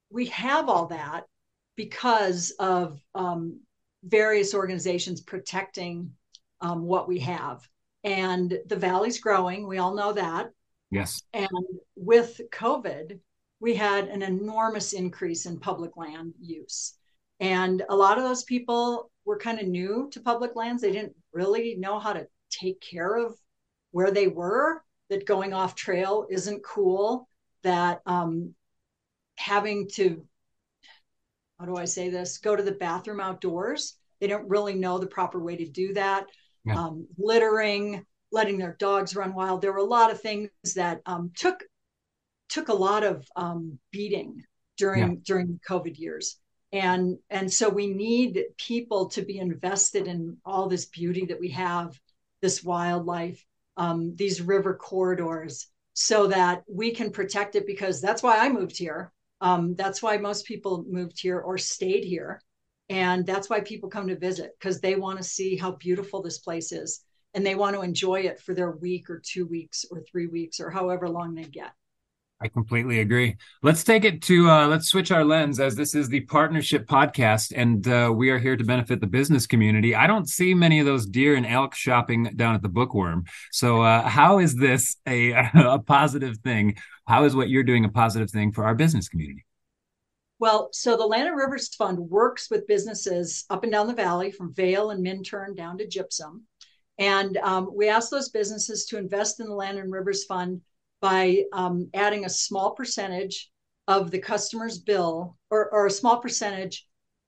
we 0.10 0.26
have 0.28 0.70
all 0.70 0.88
that 0.88 1.26
because 1.76 2.52
of 2.60 3.00
um, 3.14 3.60
various 4.04 4.54
organizations 4.54 5.22
protecting 5.22 6.12
um, 6.62 6.84
what 6.84 7.08
we 7.08 7.20
have. 7.20 7.68
And 8.04 8.60
the 8.68 8.76
valley's 8.76 9.20
growing. 9.20 9.68
We 9.68 9.78
all 9.78 9.96
know 9.96 10.14
that. 10.14 10.50
Yes. 10.92 11.22
And 11.34 11.50
with 11.96 12.40
COVID, 12.52 13.20
we 13.60 13.76
had 13.76 14.08
an 14.08 14.22
enormous 14.22 14.94
increase 14.94 15.46
in 15.46 15.60
public 15.60 15.98
land 15.98 16.34
use. 16.40 16.96
And 17.40 17.84
a 17.90 17.96
lot 17.96 18.18
of 18.18 18.24
those 18.24 18.44
people 18.44 19.12
were 19.26 19.38
kind 19.38 19.60
of 19.60 19.68
new 19.68 20.10
to 20.12 20.20
public 20.22 20.56
lands. 20.56 20.82
They 20.82 20.92
didn't 20.92 21.16
really 21.34 21.76
know 21.76 22.00
how 22.00 22.14
to 22.14 22.28
take 22.50 22.82
care 22.82 23.16
of 23.16 23.36
where 23.92 24.12
they 24.12 24.28
were, 24.28 24.82
that 25.10 25.26
going 25.26 25.54
off 25.54 25.76
trail 25.76 26.28
isn't 26.30 26.64
cool, 26.64 27.28
that 27.64 28.02
um, 28.06 28.54
having 29.38 29.88
to 29.94 30.26
how 31.60 31.66
do 31.66 31.76
I 31.76 31.86
say 31.86 32.10
this? 32.10 32.38
Go 32.38 32.56
to 32.56 32.64
the 32.64 32.72
bathroom 32.72 33.20
outdoors. 33.20 33.98
They 34.22 34.28
don't 34.28 34.50
really 34.50 34.76
know 34.76 34.98
the 34.98 35.08
proper 35.08 35.40
way 35.40 35.58
to 35.58 35.68
do 35.68 35.94
that. 35.94 36.28
Yeah. 36.66 36.76
Um, 36.76 37.08
littering, 37.18 38.06
letting 38.32 38.58
their 38.58 38.76
dogs 38.80 39.16
run 39.16 39.34
wild. 39.34 39.62
There 39.62 39.72
were 39.72 39.80
a 39.80 39.84
lot 39.84 40.12
of 40.12 40.22
things 40.22 40.50
that 40.76 41.02
um, 41.06 41.32
took 41.36 41.64
took 42.50 42.70
a 42.70 42.74
lot 42.74 43.04
of 43.04 43.28
um, 43.36 43.78
beating 43.92 44.44
during 44.78 45.12
yeah. 45.12 45.18
during 45.26 45.48
the 45.48 45.60
COVID 45.68 45.98
years. 45.98 46.38
And 46.72 47.18
and 47.30 47.52
so 47.52 47.68
we 47.68 47.88
need 47.88 48.44
people 48.58 49.10
to 49.10 49.22
be 49.22 49.40
invested 49.40 50.08
in 50.08 50.38
all 50.46 50.68
this 50.68 50.86
beauty 50.86 51.26
that 51.26 51.40
we 51.40 51.50
have, 51.50 52.00
this 52.42 52.64
wildlife, 52.64 53.44
um, 53.76 54.16
these 54.16 54.42
river 54.42 54.76
corridors, 54.76 55.68
so 55.94 56.28
that 56.28 56.64
we 56.72 56.92
can 56.92 57.12
protect 57.12 57.56
it. 57.56 57.66
Because 57.66 58.02
that's 58.02 58.22
why 58.22 58.38
I 58.38 58.50
moved 58.50 58.78
here 58.78 59.12
um, 59.42 59.76
that's 59.76 60.02
why 60.02 60.18
most 60.18 60.46
people 60.46 60.86
moved 60.90 61.20
here 61.20 61.40
or 61.40 61.58
stayed 61.58 62.04
here. 62.04 62.42
And 62.90 63.26
that's 63.26 63.50
why 63.50 63.62
people 63.62 63.90
come 63.90 64.08
to 64.08 64.18
visit 64.18 64.56
because 64.60 64.82
they 64.82 64.96
want 64.96 65.18
to 65.18 65.24
see 65.24 65.56
how 65.56 65.74
beautiful 65.74 66.24
this 66.24 66.40
place 66.40 66.72
is 66.72 67.02
and 67.34 67.46
they 67.46 67.56
want 67.56 67.76
to 67.76 67.82
enjoy 67.82 68.22
it 68.22 68.40
for 68.40 68.54
their 68.54 68.72
week 68.72 69.10
or 69.10 69.22
two 69.24 69.46
weeks 69.46 69.86
or 69.92 70.02
three 70.02 70.28
weeks 70.28 70.60
or 70.60 70.70
however 70.70 71.08
long 71.08 71.36
they 71.36 71.44
get. 71.44 71.72
I 72.42 72.48
completely 72.48 73.02
agree. 73.02 73.36
Let's 73.64 73.84
take 73.84 74.06
it 74.06 74.22
to 74.24 74.50
uh, 74.50 74.68
let's 74.68 74.88
switch 74.88 75.12
our 75.12 75.26
lens 75.26 75.60
as 75.60 75.76
this 75.76 75.94
is 75.94 76.08
the 76.08 76.22
partnership 76.22 76.88
podcast, 76.88 77.52
and 77.54 77.86
uh, 77.86 78.14
we 78.16 78.30
are 78.30 78.40
here 78.40 78.56
to 78.56 78.64
benefit 78.64 79.02
the 79.02 79.08
business 79.08 79.46
community. 79.46 79.94
I 79.94 80.08
don't 80.08 80.28
see 80.28 80.54
many 80.54 80.80
of 80.80 80.86
those 80.86 81.06
deer 81.06 81.36
and 81.36 81.46
elk 81.46 81.76
shopping 81.76 82.32
down 82.38 82.56
at 82.56 82.62
the 82.62 82.70
Bookworm. 82.70 83.26
So, 83.52 83.82
uh, 83.82 84.08
how 84.08 84.40
is 84.40 84.56
this 84.56 84.96
a, 85.06 85.32
a 85.54 85.80
positive 85.80 86.38
thing? 86.38 86.78
How 87.10 87.24
is 87.24 87.36
what 87.36 87.50
you're 87.50 87.64
doing 87.64 87.86
a 87.86 87.90
positive 87.90 88.30
thing 88.30 88.52
for 88.52 88.66
our 88.66 88.76
business 88.76 89.10
community? 89.10 89.44
Well, 90.38 90.70
so 90.72 90.96
the 90.96 91.08
Land 91.08 91.28
and 91.28 91.36
Rivers 91.36 91.74
Fund 91.74 91.98
works 91.98 92.52
with 92.52 92.68
businesses 92.68 93.46
up 93.50 93.64
and 93.64 93.72
down 93.72 93.88
the 93.88 93.96
valley, 93.96 94.30
from 94.30 94.54
Vail 94.54 94.92
and 94.92 95.02
Minturn 95.02 95.56
down 95.56 95.80
to 95.80 95.88
Gypsum, 95.88 96.46
and 97.00 97.36
um, 97.38 97.72
we 97.76 97.90
ask 97.90 98.12
those 98.12 98.30
businesses 98.30 98.86
to 98.86 99.00
invest 99.00 99.40
in 99.40 99.48
the 99.48 99.56
Land 99.56 99.80
and 99.80 99.92
Rivers 99.92 100.26
Fund 100.26 100.62
by 101.02 101.46
um, 101.52 101.90
adding 101.96 102.26
a 102.26 102.30
small 102.30 102.76
percentage 102.76 103.50
of 103.88 104.12
the 104.12 104.20
customer's 104.20 104.78
bill 104.78 105.36
or, 105.50 105.74
or 105.74 105.88
a 105.88 105.92
small 105.92 106.20
percentage 106.20 106.86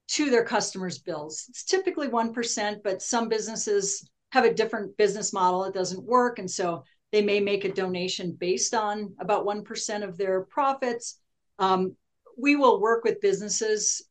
to 0.10 0.29
their 0.29 0.46
customers' 0.46 1.00
bills. 1.00 1.48
It's 1.50 1.63
typically 1.63 2.08
1%, 2.08 2.84
but 2.84 3.01
some 3.01 3.29
businesses 3.29 4.08
have 4.32 4.46
a 4.46 4.53
different 4.53 4.96
business 4.98 5.34
model. 5.34 5.63
It 5.63 5.74
doesn't 5.74 6.03
work. 6.03 6.38
And 6.38 6.50
so 6.50 6.84
they 7.12 7.22
may 7.22 7.39
make 7.39 7.65
a 7.65 7.74
donation 7.74 8.32
based 8.32 8.74
on 8.74 9.13
about 9.20 9.46
1% 9.46 10.03
of 10.03 10.18
their 10.18 10.41
profits. 10.41 11.20
Um, 11.60 11.96
we 12.38 12.56
will 12.56 12.82
work 12.82 13.03
with 13.03 13.22
businesses 13.22 14.03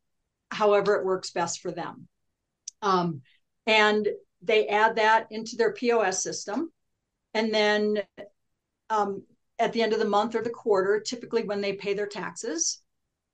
however 0.51 0.95
it 0.95 1.05
works 1.05 1.31
best 1.31 1.61
for 1.61 1.71
them. 1.71 2.07
Um, 2.81 3.21
and 3.65 4.07
they 4.41 4.67
add 4.67 4.95
that 4.97 5.27
into 5.31 5.55
their 5.55 5.73
POS 5.73 6.21
system. 6.21 6.71
And 7.33 7.53
then 7.53 8.01
um, 8.89 9.23
at 9.59 9.73
the 9.73 9.81
end 9.81 9.93
of 9.93 9.99
the 9.99 10.05
month 10.05 10.35
or 10.35 10.41
the 10.41 10.49
quarter, 10.49 10.99
typically 10.99 11.43
when 11.43 11.61
they 11.61 11.73
pay 11.73 11.93
their 11.93 12.07
taxes, 12.07 12.81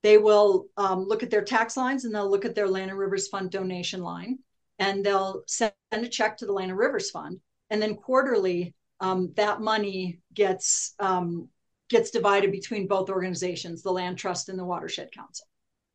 they 0.02 0.16
will 0.16 0.66
um, 0.76 1.04
look 1.04 1.22
at 1.22 1.30
their 1.30 1.42
tax 1.42 1.76
lines 1.76 2.04
and 2.04 2.14
they'll 2.14 2.30
look 2.30 2.44
at 2.44 2.54
their 2.54 2.68
Land 2.68 2.90
and 2.90 2.98
Rivers 2.98 3.28
Fund 3.28 3.50
donation 3.50 4.00
line 4.00 4.38
and 4.78 5.04
they'll 5.04 5.42
send 5.46 5.72
a 5.92 6.08
check 6.08 6.36
to 6.38 6.46
the 6.46 6.52
Land 6.52 6.70
and 6.70 6.78
Rivers 6.78 7.10
Fund. 7.10 7.40
And 7.70 7.82
then 7.82 7.96
quarterly, 7.96 8.74
um, 9.00 9.32
that 9.36 9.60
money 9.60 10.20
gets 10.34 10.94
um, 10.98 11.48
gets 11.88 12.10
divided 12.10 12.52
between 12.52 12.86
both 12.86 13.10
organizations, 13.10 13.82
the 13.82 13.92
Land 13.92 14.18
Trust 14.18 14.48
and 14.48 14.58
the 14.58 14.64
Watershed 14.64 15.10
Council. 15.12 15.46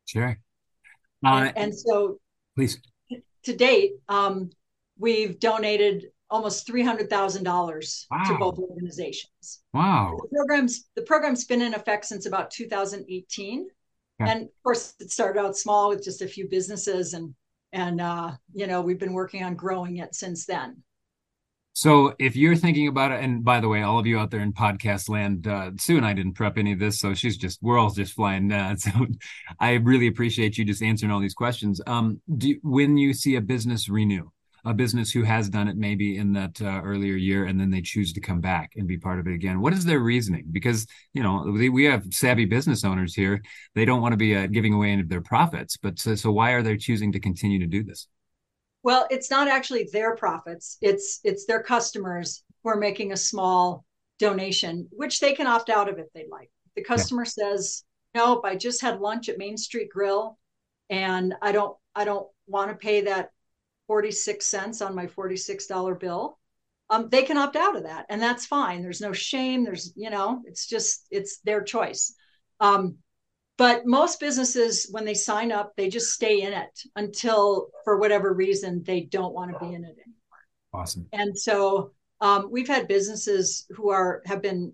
Sure. 0.06 0.38
Uh, 1.24 1.28
and, 1.28 1.58
and, 1.58 1.74
so, 1.74 2.18
please. 2.56 2.78
To 3.44 3.56
date, 3.56 3.92
um, 4.08 4.50
we've 4.98 5.38
donated 5.38 6.06
almost 6.30 6.66
three 6.66 6.82
hundred 6.82 7.08
thousand 7.08 7.44
wow. 7.44 7.52
dollars 7.52 8.06
to 8.26 8.36
both 8.38 8.58
organizations. 8.58 9.62
Wow! 9.72 10.18
The 10.20 10.36
program's 10.36 10.88
the 10.96 11.02
program's 11.02 11.44
been 11.44 11.62
in 11.62 11.74
effect 11.74 12.06
since 12.06 12.26
about 12.26 12.50
2018, 12.50 13.68
yeah. 14.20 14.26
and 14.26 14.42
of 14.42 14.62
course 14.62 14.94
it 15.00 15.10
started 15.10 15.40
out 15.40 15.56
small 15.56 15.90
with 15.90 16.02
just 16.02 16.22
a 16.22 16.28
few 16.28 16.48
businesses, 16.48 17.14
and 17.14 17.34
and 17.72 18.00
uh, 18.00 18.32
you 18.52 18.66
know 18.66 18.80
we've 18.80 18.98
been 18.98 19.12
working 19.12 19.44
on 19.44 19.54
growing 19.54 19.98
it 19.98 20.14
since 20.14 20.46
then. 20.46 20.82
So 21.76 22.14
if 22.20 22.36
you're 22.36 22.54
thinking 22.54 22.86
about 22.86 23.10
it, 23.10 23.20
and 23.20 23.44
by 23.44 23.58
the 23.58 23.68
way, 23.68 23.82
all 23.82 23.98
of 23.98 24.06
you 24.06 24.16
out 24.16 24.30
there 24.30 24.40
in 24.40 24.52
podcast 24.52 25.08
land, 25.08 25.48
uh, 25.48 25.72
Sue 25.76 25.96
and 25.96 26.06
I 26.06 26.12
didn't 26.12 26.34
prep 26.34 26.56
any 26.56 26.70
of 26.70 26.78
this, 26.78 27.00
so 27.00 27.14
she's 27.14 27.36
just 27.36 27.60
we're 27.62 27.78
all 27.78 27.90
just 27.90 28.12
flying. 28.12 28.52
Uh, 28.52 28.76
so 28.78 28.90
I 29.58 29.72
really 29.72 30.06
appreciate 30.06 30.56
you 30.56 30.64
just 30.64 30.84
answering 30.84 31.10
all 31.10 31.18
these 31.18 31.34
questions. 31.34 31.80
Um, 31.88 32.20
do 32.36 32.56
when 32.62 32.96
you 32.96 33.12
see 33.12 33.34
a 33.34 33.40
business 33.40 33.88
renew, 33.88 34.30
a 34.64 34.72
business 34.72 35.10
who 35.10 35.24
has 35.24 35.48
done 35.48 35.66
it 35.66 35.76
maybe 35.76 36.16
in 36.16 36.32
that 36.34 36.62
uh, 36.62 36.80
earlier 36.84 37.16
year, 37.16 37.46
and 37.46 37.58
then 37.58 37.72
they 37.72 37.82
choose 37.82 38.12
to 38.12 38.20
come 38.20 38.40
back 38.40 38.74
and 38.76 38.86
be 38.86 38.96
part 38.96 39.18
of 39.18 39.26
it 39.26 39.34
again, 39.34 39.60
what 39.60 39.72
is 39.72 39.84
their 39.84 39.98
reasoning? 39.98 40.44
Because 40.52 40.86
you 41.12 41.24
know 41.24 41.42
we, 41.52 41.70
we 41.70 41.86
have 41.86 42.04
savvy 42.12 42.44
business 42.44 42.84
owners 42.84 43.16
here; 43.16 43.42
they 43.74 43.84
don't 43.84 44.00
want 44.00 44.12
to 44.12 44.16
be 44.16 44.36
uh, 44.36 44.46
giving 44.46 44.74
away 44.74 44.90
any 44.90 45.02
of 45.02 45.08
their 45.08 45.22
profits, 45.22 45.76
but 45.76 45.98
so, 45.98 46.14
so 46.14 46.30
why 46.30 46.52
are 46.52 46.62
they 46.62 46.76
choosing 46.76 47.10
to 47.10 47.18
continue 47.18 47.58
to 47.58 47.66
do 47.66 47.82
this? 47.82 48.06
Well, 48.84 49.06
it's 49.10 49.30
not 49.30 49.48
actually 49.48 49.88
their 49.90 50.14
profits. 50.14 50.76
It's 50.82 51.18
it's 51.24 51.46
their 51.46 51.62
customers 51.62 52.44
who 52.62 52.68
are 52.68 52.76
making 52.76 53.12
a 53.12 53.16
small 53.16 53.86
donation, 54.18 54.88
which 54.92 55.20
they 55.20 55.32
can 55.32 55.46
opt 55.46 55.70
out 55.70 55.88
of 55.88 55.98
if 55.98 56.12
they 56.14 56.26
like. 56.30 56.50
The 56.76 56.84
customer 56.84 57.22
yeah. 57.22 57.30
says, 57.30 57.84
"Nope, 58.14 58.42
I 58.44 58.56
just 58.56 58.82
had 58.82 59.00
lunch 59.00 59.30
at 59.30 59.38
Main 59.38 59.56
Street 59.56 59.88
Grill, 59.88 60.38
and 60.90 61.34
I 61.40 61.50
don't 61.52 61.74
I 61.94 62.04
don't 62.04 62.28
want 62.46 62.70
to 62.70 62.76
pay 62.76 63.00
that 63.00 63.30
46 63.86 64.46
cents 64.46 64.82
on 64.82 64.94
my 64.94 65.06
$46 65.06 65.98
bill." 65.98 66.38
Um, 66.90 67.08
they 67.08 67.22
can 67.22 67.38
opt 67.38 67.56
out 67.56 67.76
of 67.76 67.84
that, 67.84 68.04
and 68.10 68.20
that's 68.20 68.44
fine. 68.44 68.82
There's 68.82 69.00
no 69.00 69.14
shame. 69.14 69.64
There's 69.64 69.94
you 69.96 70.10
know, 70.10 70.42
it's 70.44 70.66
just 70.66 71.06
it's 71.10 71.38
their 71.38 71.62
choice. 71.62 72.14
Um, 72.60 72.98
but 73.56 73.86
most 73.86 74.20
businesses 74.20 74.88
when 74.90 75.04
they 75.04 75.14
sign 75.14 75.52
up 75.52 75.74
they 75.76 75.88
just 75.88 76.12
stay 76.12 76.42
in 76.42 76.52
it 76.52 76.80
until 76.96 77.68
for 77.84 77.98
whatever 77.98 78.32
reason 78.32 78.82
they 78.84 79.00
don't 79.00 79.34
want 79.34 79.52
to 79.52 79.58
be 79.58 79.74
in 79.74 79.84
it 79.84 79.96
anymore. 79.98 80.72
Awesome. 80.72 81.06
And 81.12 81.38
so 81.38 81.92
um, 82.20 82.48
we've 82.50 82.68
had 82.68 82.88
businesses 82.88 83.66
who 83.70 83.90
are 83.90 84.22
have 84.26 84.42
been 84.42 84.72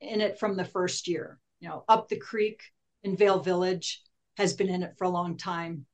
in 0.00 0.20
it 0.20 0.38
from 0.38 0.56
the 0.56 0.64
first 0.64 1.08
year. 1.08 1.38
You 1.60 1.68
know 1.68 1.84
up 1.88 2.08
the 2.08 2.18
creek 2.18 2.62
in 3.02 3.16
Vail 3.16 3.40
Village 3.40 4.02
has 4.36 4.52
been 4.52 4.68
in 4.68 4.82
it 4.82 4.94
for 4.96 5.04
a 5.04 5.10
long 5.10 5.36
time. 5.36 5.86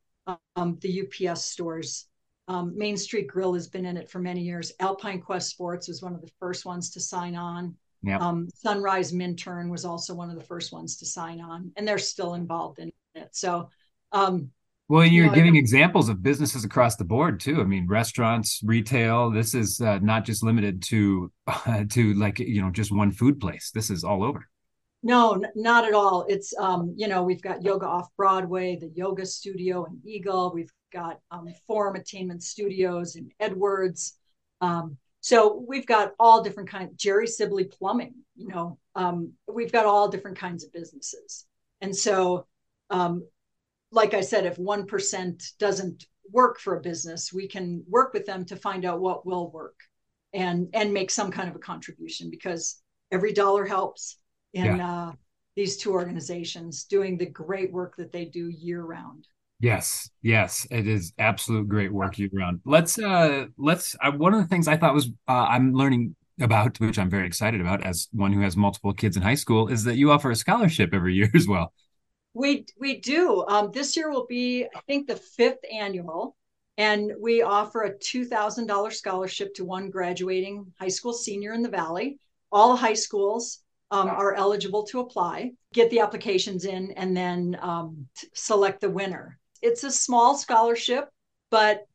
Um, 0.57 0.79
the 0.81 1.03
ups 1.03 1.45
stores. 1.45 2.09
Um, 2.49 2.79
main 2.79 2.97
street 2.97 3.27
grill 3.27 3.55
has 3.55 3.67
been 3.67 3.85
in 3.85 3.97
it 3.97 4.09
for 4.09 4.21
many 4.21 4.43
years. 4.43 4.73
Alpine 4.79 5.21
quest 5.21 5.51
sports 5.51 5.89
was 5.89 6.01
one 6.01 6.15
of 6.15 6.21
the 6.21 6.31
first 6.39 6.65
ones 6.65 6.91
to 6.91 7.01
sign 7.01 7.35
on 7.35 7.75
Yep. 8.07 8.21
Um, 8.21 8.49
Sunrise 8.55 9.13
Minturn 9.13 9.69
was 9.69 9.85
also 9.85 10.15
one 10.15 10.31
of 10.31 10.39
the 10.39 10.45
first 10.45 10.73
ones 10.73 10.97
to 10.99 11.07
sign 11.07 11.41
on, 11.41 11.73
and 11.77 11.87
they're 11.87 11.99
still 11.99 12.35
involved 12.35 12.79
in 12.79 12.93
it. 13.17 13.31
So, 13.33 13.69
um, 14.13 14.53
well, 14.89 15.05
you're 15.05 15.25
you 15.25 15.31
know, 15.31 15.35
giving 15.35 15.57
examples 15.57 16.09
of 16.09 16.23
businesses 16.23 16.65
across 16.65 16.95
the 16.95 17.05
board 17.05 17.41
too. 17.41 17.61
I 17.61 17.65
mean, 17.65 17.89
restaurants, 17.89 18.61
retail. 18.63 19.33
This 19.33 19.55
is 19.55 19.81
uh, 19.81 19.99
not 19.99 20.25
just 20.25 20.45
limited 20.45 20.83
to 20.85 21.33
uh, 21.49 21.85
to 21.91 22.15
like 22.15 22.39
you 22.39 22.63
know 22.63 22.71
just 22.71 22.95
one 22.95 23.11
food 23.11 23.41
place. 23.41 23.73
This 23.75 23.91
is 23.91 24.05
all 24.05 24.23
over. 24.23 24.49
No, 25.03 25.33
n- 25.33 25.51
not 25.57 25.85
at 25.85 25.93
all. 25.93 26.27
It's 26.29 26.55
um, 26.57 26.95
you 26.97 27.09
know 27.09 27.25
we've 27.25 27.43
got 27.43 27.65
yoga 27.65 27.87
off 27.87 28.09
Broadway, 28.17 28.79
the 28.81 28.93
yoga 28.95 29.27
studio 29.27 29.85
in 29.85 30.01
Eagle. 30.05 30.53
We've 30.55 30.73
got 30.93 31.19
um, 31.33 31.49
Forum 31.67 31.97
Attainment 31.97 32.45
Studios 32.45 33.17
in 33.17 33.31
Edwards. 33.41 34.17
Um, 34.61 34.97
so 35.27 35.65
we've 35.67 35.87
got 35.87 36.13
all 36.21 36.41
different 36.41 36.69
kinds. 36.69 36.95
Jerry 36.95 37.27
Sibley 37.27 37.65
Plumbing, 37.65 38.15
you 38.37 38.47
know, 38.47 38.79
um, 38.95 39.33
we've 39.53 39.73
got 39.73 39.85
all 39.85 40.07
different 40.07 40.39
kinds 40.39 40.63
of 40.63 40.73
businesses. 40.73 41.47
And 41.81 41.95
so, 41.97 42.47
um, 42.91 43.27
like 43.91 44.15
I 44.15 44.21
said, 44.21 44.47
if 44.47 44.57
one 44.57 44.87
percent 44.87 45.43
doesn't 45.59 46.05
work 46.31 46.61
for 46.61 46.77
a 46.77 46.81
business, 46.81 47.33
we 47.33 47.49
can 47.49 47.83
work 47.89 48.13
with 48.13 48.25
them 48.25 48.45
to 48.45 48.55
find 48.55 48.85
out 48.85 49.01
what 49.01 49.27
will 49.27 49.51
work, 49.51 49.75
and 50.33 50.69
and 50.75 50.95
make 50.95 51.11
some 51.11 51.33
kind 51.33 51.49
of 51.49 51.57
a 51.57 51.59
contribution 51.73 52.31
because 52.31 52.81
every 53.11 53.33
dollar 53.33 53.65
helps 53.65 54.19
in 54.55 54.77
yeah. 54.77 55.09
uh, 55.09 55.13
these 55.57 55.77
two 55.77 55.91
organizations 55.91 56.85
doing 56.85 57.19
the 57.19 57.27
great 57.27 57.73
work 57.73 57.97
that 57.97 58.13
they 58.13 58.27
do 58.27 58.47
year 58.49 58.81
round. 58.81 59.27
Yes, 59.59 60.11
yes, 60.21 60.67
it 60.71 60.87
is 60.87 61.15
absolute 61.19 61.67
great 61.67 61.91
work 61.91 62.19
year 62.19 62.29
round. 62.33 62.61
Let's 62.67 62.99
uh 62.99 63.47
let's 63.57 63.97
uh, 64.03 64.11
one 64.13 64.35
of 64.35 64.41
the 64.41 64.47
things 64.47 64.69
I 64.69 64.77
thought 64.77 64.93
was 64.93 65.09
uh, 65.29 65.33
I'm 65.33 65.73
learning 65.73 66.15
about, 66.39 66.79
which 66.79 66.99
I'm 66.99 67.09
very 67.09 67.27
excited 67.27 67.63
about 67.63 67.83
as 67.83 68.09
one 68.13 68.35
who 68.35 68.43
has 68.43 68.55
multiple 68.55 68.93
kids 68.93 69.17
in 69.17 69.23
high 69.23 69.35
school, 69.35 69.69
is 69.69 69.85
that 69.85 69.97
you 69.97 70.11
offer 70.11 70.31
a 70.31 70.37
scholarship 70.37 70.91
every 70.93 71.15
year 71.15 71.31
as 71.35 71.49
well. 71.49 71.73
We 72.35 72.67
we 72.79 73.01
do. 73.01 73.47
Um, 73.49 73.71
this 73.73 73.97
year 73.97 74.11
will 74.11 74.27
be, 74.27 74.65
I 74.65 74.81
think, 74.87 75.07
the 75.07 75.17
fifth 75.17 75.65
annual, 75.73 76.37
and 76.77 77.13
we 77.19 77.41
offer 77.41 77.85
a 77.85 77.99
two 77.99 78.27
thousand 78.27 78.67
dollars 78.67 78.99
scholarship 78.99 79.55
to 79.55 79.65
one 79.65 79.89
graduating 79.89 80.71
high 80.79 80.89
school 80.89 81.15
senior 81.15 81.55
in 81.55 81.63
the 81.63 81.71
Valley. 81.71 82.19
All 82.53 82.77
high 82.77 82.93
schools 82.93 83.63
um, 83.91 84.09
are 84.09 84.35
eligible 84.35 84.83
to 84.89 85.01
apply. 85.01 85.53
Get 85.73 85.89
the 85.89 86.01
applications 86.01 86.67
in, 86.67 86.93
and 86.93 87.17
then 87.17 87.57
um, 87.63 88.07
select 88.35 88.83
the 88.83 88.91
winner 88.91 89.39
it's 89.67 89.85
a 89.85 89.91
small 89.91 90.37
scholarship, 90.37 91.09
but 91.51 91.87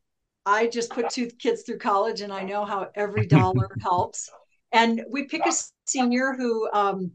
I 0.44 0.66
just 0.66 0.90
put 0.90 1.08
two 1.10 1.28
kids 1.38 1.62
through 1.62 1.78
college 1.78 2.20
and 2.20 2.32
I 2.32 2.42
know 2.42 2.64
how 2.64 2.88
every 2.94 3.26
dollar 3.26 3.70
helps. 3.80 4.28
And 4.72 5.02
we 5.10 5.24
pick 5.24 5.46
a 5.46 5.52
senior 5.86 6.34
who 6.36 6.68
um, 6.72 7.12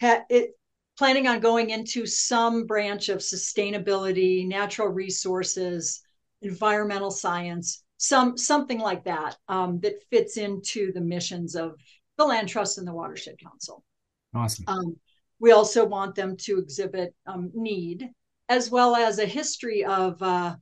had 0.00 0.24
it 0.28 0.50
planning 0.98 1.26
on 1.26 1.40
going 1.40 1.70
into 1.70 2.06
some 2.06 2.66
branch 2.66 3.08
of 3.08 3.18
sustainability, 3.18 4.46
natural 4.46 4.88
resources, 4.88 6.02
environmental 6.42 7.10
science, 7.10 7.82
some 7.98 8.36
something 8.36 8.78
like 8.78 9.04
that 9.04 9.36
um, 9.48 9.80
that 9.80 10.02
fits 10.10 10.36
into 10.36 10.92
the 10.92 11.00
missions 11.00 11.54
of 11.54 11.76
the 12.18 12.24
Land 12.24 12.48
Trust 12.48 12.78
and 12.78 12.86
the 12.86 12.92
Watershed 12.92 13.38
Council. 13.38 13.82
Awesome. 14.34 14.64
Um, 14.68 14.96
we 15.38 15.52
also 15.52 15.84
want 15.84 16.14
them 16.14 16.36
to 16.38 16.58
exhibit 16.58 17.14
um, 17.26 17.50
need 17.54 18.10
as 18.48 18.70
well 18.70 18.94
as 18.94 19.18
a 19.18 19.26
history 19.26 19.84
of 19.84 20.20
uh, 20.22 20.56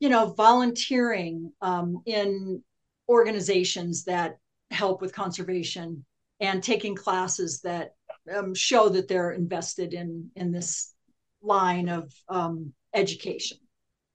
you 0.00 0.08
know 0.08 0.26
volunteering 0.36 1.52
um, 1.60 2.02
in 2.06 2.62
organizations 3.08 4.04
that 4.04 4.38
help 4.70 5.00
with 5.00 5.14
conservation 5.14 6.04
and 6.40 6.62
taking 6.62 6.94
classes 6.94 7.60
that 7.60 7.94
um, 8.34 8.54
show 8.54 8.88
that 8.88 9.08
they're 9.08 9.32
invested 9.32 9.94
in 9.94 10.30
in 10.36 10.52
this 10.52 10.94
line 11.42 11.88
of 11.88 12.12
um, 12.28 12.72
education. 12.94 13.58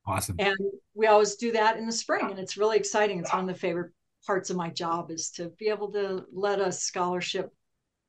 Awesome. 0.06 0.38
And 0.40 0.58
we 0.94 1.08
always 1.08 1.36
do 1.36 1.52
that 1.52 1.78
in 1.78 1.86
the 1.86 1.92
spring, 1.92 2.30
and 2.30 2.40
it's 2.40 2.58
really 2.58 2.78
exciting. 2.78 3.20
It's 3.20 3.32
one 3.32 3.42
of 3.42 3.48
the 3.48 3.60
favorite 3.60 3.92
parts 4.26 4.50
of 4.50 4.56
my 4.56 4.70
job 4.70 5.12
is 5.12 5.32
to 5.32 5.50
be 5.58 5.68
able 5.68 5.92
to 5.92 6.26
let 6.32 6.60
a 6.60 6.72
scholarship 6.72 7.52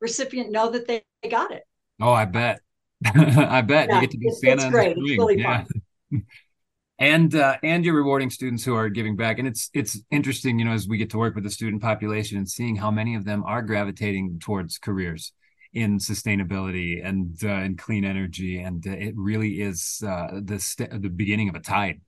recipient 0.00 0.50
know 0.50 0.70
that 0.70 0.86
they 0.86 1.02
got 1.28 1.50
it. 1.50 1.64
Oh, 2.00 2.12
I 2.12 2.24
bet. 2.24 2.60
I 3.14 3.62
bet 3.62 3.88
yeah, 3.88 3.96
you 3.96 4.00
get 4.02 4.10
to 4.10 4.18
be 4.18 4.26
it's, 4.26 4.40
Santa. 4.40 4.62
It's 4.62 4.70
great. 4.70 4.96
It's 4.96 5.18
really 5.18 5.40
yeah. 5.40 5.64
fun. 6.10 6.22
and 6.98 7.34
uh, 7.34 7.56
and 7.62 7.84
you're 7.84 7.94
rewarding 7.94 8.30
students 8.30 8.64
who 8.64 8.74
are 8.74 8.88
giving 8.88 9.16
back, 9.16 9.38
and 9.38 9.46
it's 9.46 9.70
it's 9.72 10.00
interesting, 10.10 10.58
you 10.58 10.64
know, 10.64 10.72
as 10.72 10.88
we 10.88 10.98
get 10.98 11.10
to 11.10 11.18
work 11.18 11.34
with 11.34 11.44
the 11.44 11.50
student 11.50 11.80
population 11.80 12.38
and 12.38 12.48
seeing 12.48 12.74
how 12.76 12.90
many 12.90 13.14
of 13.14 13.24
them 13.24 13.44
are 13.44 13.62
gravitating 13.62 14.38
towards 14.40 14.78
careers 14.78 15.32
in 15.72 15.98
sustainability 15.98 17.06
and 17.06 17.38
uh, 17.44 17.48
in 17.48 17.76
clean 17.76 18.04
energy, 18.04 18.58
and 18.60 18.86
uh, 18.86 18.90
it 18.90 19.14
really 19.16 19.60
is 19.60 20.02
uh, 20.04 20.40
the 20.42 20.58
st- 20.58 21.02
the 21.02 21.08
beginning 21.08 21.48
of 21.48 21.54
a 21.54 21.60
tide 21.60 22.00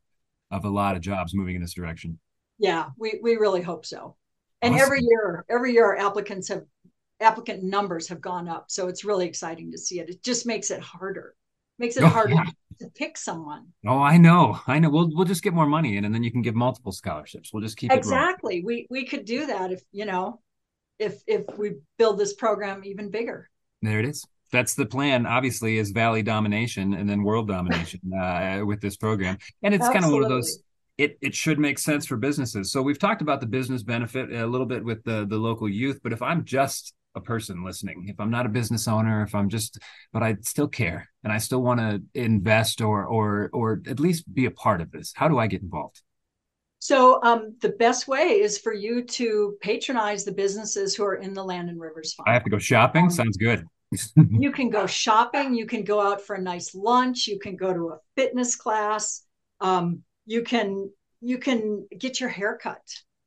of 0.51 0.65
a 0.65 0.71
lot 0.71 0.97
of 0.97 1.03
jobs 1.03 1.35
moving 1.35 1.55
in 1.55 1.63
this 1.63 1.75
direction. 1.75 2.19
Yeah, 2.59 2.87
we 2.99 3.21
we 3.23 3.37
really 3.37 3.63
hope 3.63 3.87
so. 3.87 4.17
And 4.63 4.75
awesome. 4.75 4.85
every 4.87 5.01
year, 5.03 5.45
every 5.49 5.73
year, 5.73 5.87
our 5.87 5.97
applicants 5.99 6.49
have 6.49 6.65
applicant 7.21 7.62
numbers 7.62 8.09
have 8.09 8.21
gone 8.21 8.49
up. 8.49 8.71
So 8.71 8.89
it's 8.89 9.05
really 9.05 9.27
exciting 9.27 9.71
to 9.73 9.79
see 9.79 10.00
it. 10.00 10.09
It 10.09 10.23
just 10.23 10.47
makes 10.47 10.71
it 10.71 10.81
harder, 10.81 11.35
makes 11.79 11.97
it 11.97 12.03
oh, 12.03 12.09
harder 12.09 12.35
yeah. 12.35 12.45
to 12.81 12.89
pick 12.95 13.17
someone. 13.17 13.69
Oh, 13.87 14.00
I 14.00 14.17
know, 14.17 14.59
I 14.67 14.79
know. 14.79 14.91
We'll 14.91 15.11
we'll 15.15 15.27
just 15.27 15.43
get 15.43 15.55
more 15.55 15.67
money 15.67 15.97
in, 15.97 16.05
and 16.05 16.15
then 16.15 16.23
you 16.23 16.31
can 16.31 16.43
give 16.43 16.55
multiple 16.55 16.93
scholarships. 16.93 17.53
We'll 17.53 17.62
just 17.62 17.77
keep 17.77 17.93
it. 17.93 17.99
exactly. 17.99 18.62
We 18.65 18.87
we 18.91 19.05
could 19.05 19.25
do 19.25 19.47
that 19.47 19.73
if 19.73 19.83
you 19.93 20.07
know, 20.07 20.41
if 20.99 21.23
if 21.27 21.45
we 21.57 21.77
build 21.99 22.19
this 22.19 22.35
program 22.35 22.85
even 22.85 23.11
bigger. 23.11 23.49
There 23.83 23.99
it 23.99 24.07
is. 24.07 24.25
That's 24.53 24.75
the 24.75 24.87
plan. 24.87 25.27
Obviously, 25.27 25.79
is 25.79 25.93
Valley 25.93 26.23
domination 26.23 26.95
and 26.95 27.09
then 27.09 27.23
world 27.23 27.47
domination 27.47 28.00
uh, 28.12 28.62
with 28.65 28.81
this 28.81 28.97
program, 28.97 29.39
and 29.62 29.75
it's 29.75 29.89
kind 29.89 30.05
of 30.05 30.11
one 30.11 30.25
of 30.25 30.29
those 30.29 30.62
it, 31.00 31.17
it 31.23 31.35
should 31.35 31.59
make 31.59 31.79
sense 31.79 32.05
for 32.05 32.19
businesses. 32.19 32.71
So 32.71 32.83
we've 32.83 32.99
talked 32.99 33.23
about 33.23 33.41
the 33.41 33.47
business 33.47 33.83
benefit 33.83 34.31
a 34.31 34.47
little 34.47 34.67
bit 34.67 34.85
with 34.85 35.03
the 35.03 35.27
the 35.27 35.39
local 35.39 35.67
youth, 35.67 36.00
but 36.03 36.12
if 36.12 36.21
I'm 36.21 36.45
just 36.45 36.93
a 37.14 37.21
person 37.21 37.64
listening. 37.64 38.07
If 38.09 38.21
i'm 38.21 38.31
not 38.31 38.47
a 38.47 38.49
business 38.49 38.87
owner 38.88 39.23
if 39.23 39.35
i'm 39.35 39.49
just 39.49 39.79
but 40.12 40.23
i 40.23 40.37
still 40.43 40.69
care 40.69 41.09
and 41.25 41.33
i 41.33 41.38
still 41.38 41.62
want 41.62 41.81
to 41.81 42.02
invest 42.14 42.81
or 42.81 43.05
or 43.05 43.50
or 43.52 43.83
at 43.87 44.00
least 44.00 44.33
be 44.33 44.47
a 44.47 44.50
part 44.50 44.81
of 44.81 44.90
this. 44.90 45.12
How 45.14 45.29
do 45.29 45.38
i 45.38 45.47
get 45.47 45.62
involved? 45.62 46.02
So 46.83 47.23
um, 47.23 47.57
the 47.61 47.71
best 47.71 48.09
way 48.09 48.40
is 48.40 48.57
for 48.57 48.73
you 48.73 49.05
to 49.05 49.59
patronize 49.61 50.25
the 50.25 50.33
businesses 50.33 50.95
who 50.95 51.05
are 51.05 51.17
in 51.17 51.35
the 51.35 51.45
land 51.45 51.69
and 51.69 51.79
rivers 51.79 52.14
fund. 52.14 52.26
I 52.26 52.33
have 52.33 52.45
to 52.45 52.50
go 52.50 52.59
shopping? 52.59 53.05
Um, 53.05 53.11
sounds 53.11 53.37
good. 53.37 53.67
you 54.17 54.52
can 54.52 54.71
go 54.71 54.87
shopping 54.87 55.52
you 55.52 55.67
can 55.67 55.83
go 55.83 56.00
out 56.00 56.21
for 56.21 56.37
a 56.37 56.40
nice 56.40 56.75
lunch 56.76 57.26
you 57.26 57.40
can 57.40 57.57
go 57.57 57.75
to 57.75 57.88
a 57.88 57.99
fitness 58.14 58.55
class 58.55 59.25
um, 59.61 60.02
you 60.26 60.43
can 60.43 60.88
you 61.21 61.38
can 61.38 61.87
get 61.99 62.21
your 62.21 62.29
hair 62.29 62.57
cut 62.57 62.81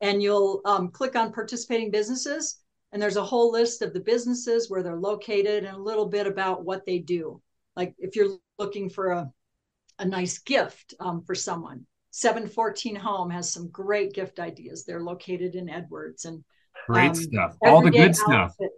and 0.00 0.22
you'll 0.22 0.62
um, 0.64 0.88
click 0.88 1.16
on 1.16 1.32
participating 1.32 1.90
businesses 1.90 2.60
and 2.92 3.02
there's 3.02 3.16
a 3.16 3.24
whole 3.24 3.50
list 3.52 3.82
of 3.82 3.92
the 3.92 4.00
businesses 4.00 4.70
where 4.70 4.82
they're 4.82 4.96
located 4.96 5.64
and 5.64 5.76
a 5.76 5.82
little 5.82 6.06
bit 6.06 6.26
about 6.26 6.64
what 6.64 6.86
they 6.86 6.98
do. 6.98 7.42
Like 7.76 7.94
if 7.98 8.16
you're 8.16 8.38
looking 8.58 8.88
for 8.88 9.10
a, 9.10 9.30
a 9.98 10.06
nice 10.06 10.38
gift 10.38 10.94
um, 10.98 11.22
for 11.26 11.34
someone 11.34 11.84
714 12.12 12.96
home 12.96 13.28
has 13.30 13.52
some 13.52 13.68
great 13.68 14.14
gift 14.14 14.40
ideas. 14.40 14.84
They're 14.84 15.02
located 15.02 15.56
in 15.56 15.68
edwards 15.68 16.24
and 16.24 16.42
great 16.88 17.10
um, 17.10 17.14
stuff. 17.14 17.56
all 17.62 17.82
the 17.82 17.90
good 17.90 18.16
stuff. 18.16 18.54
yeah. 18.60 18.68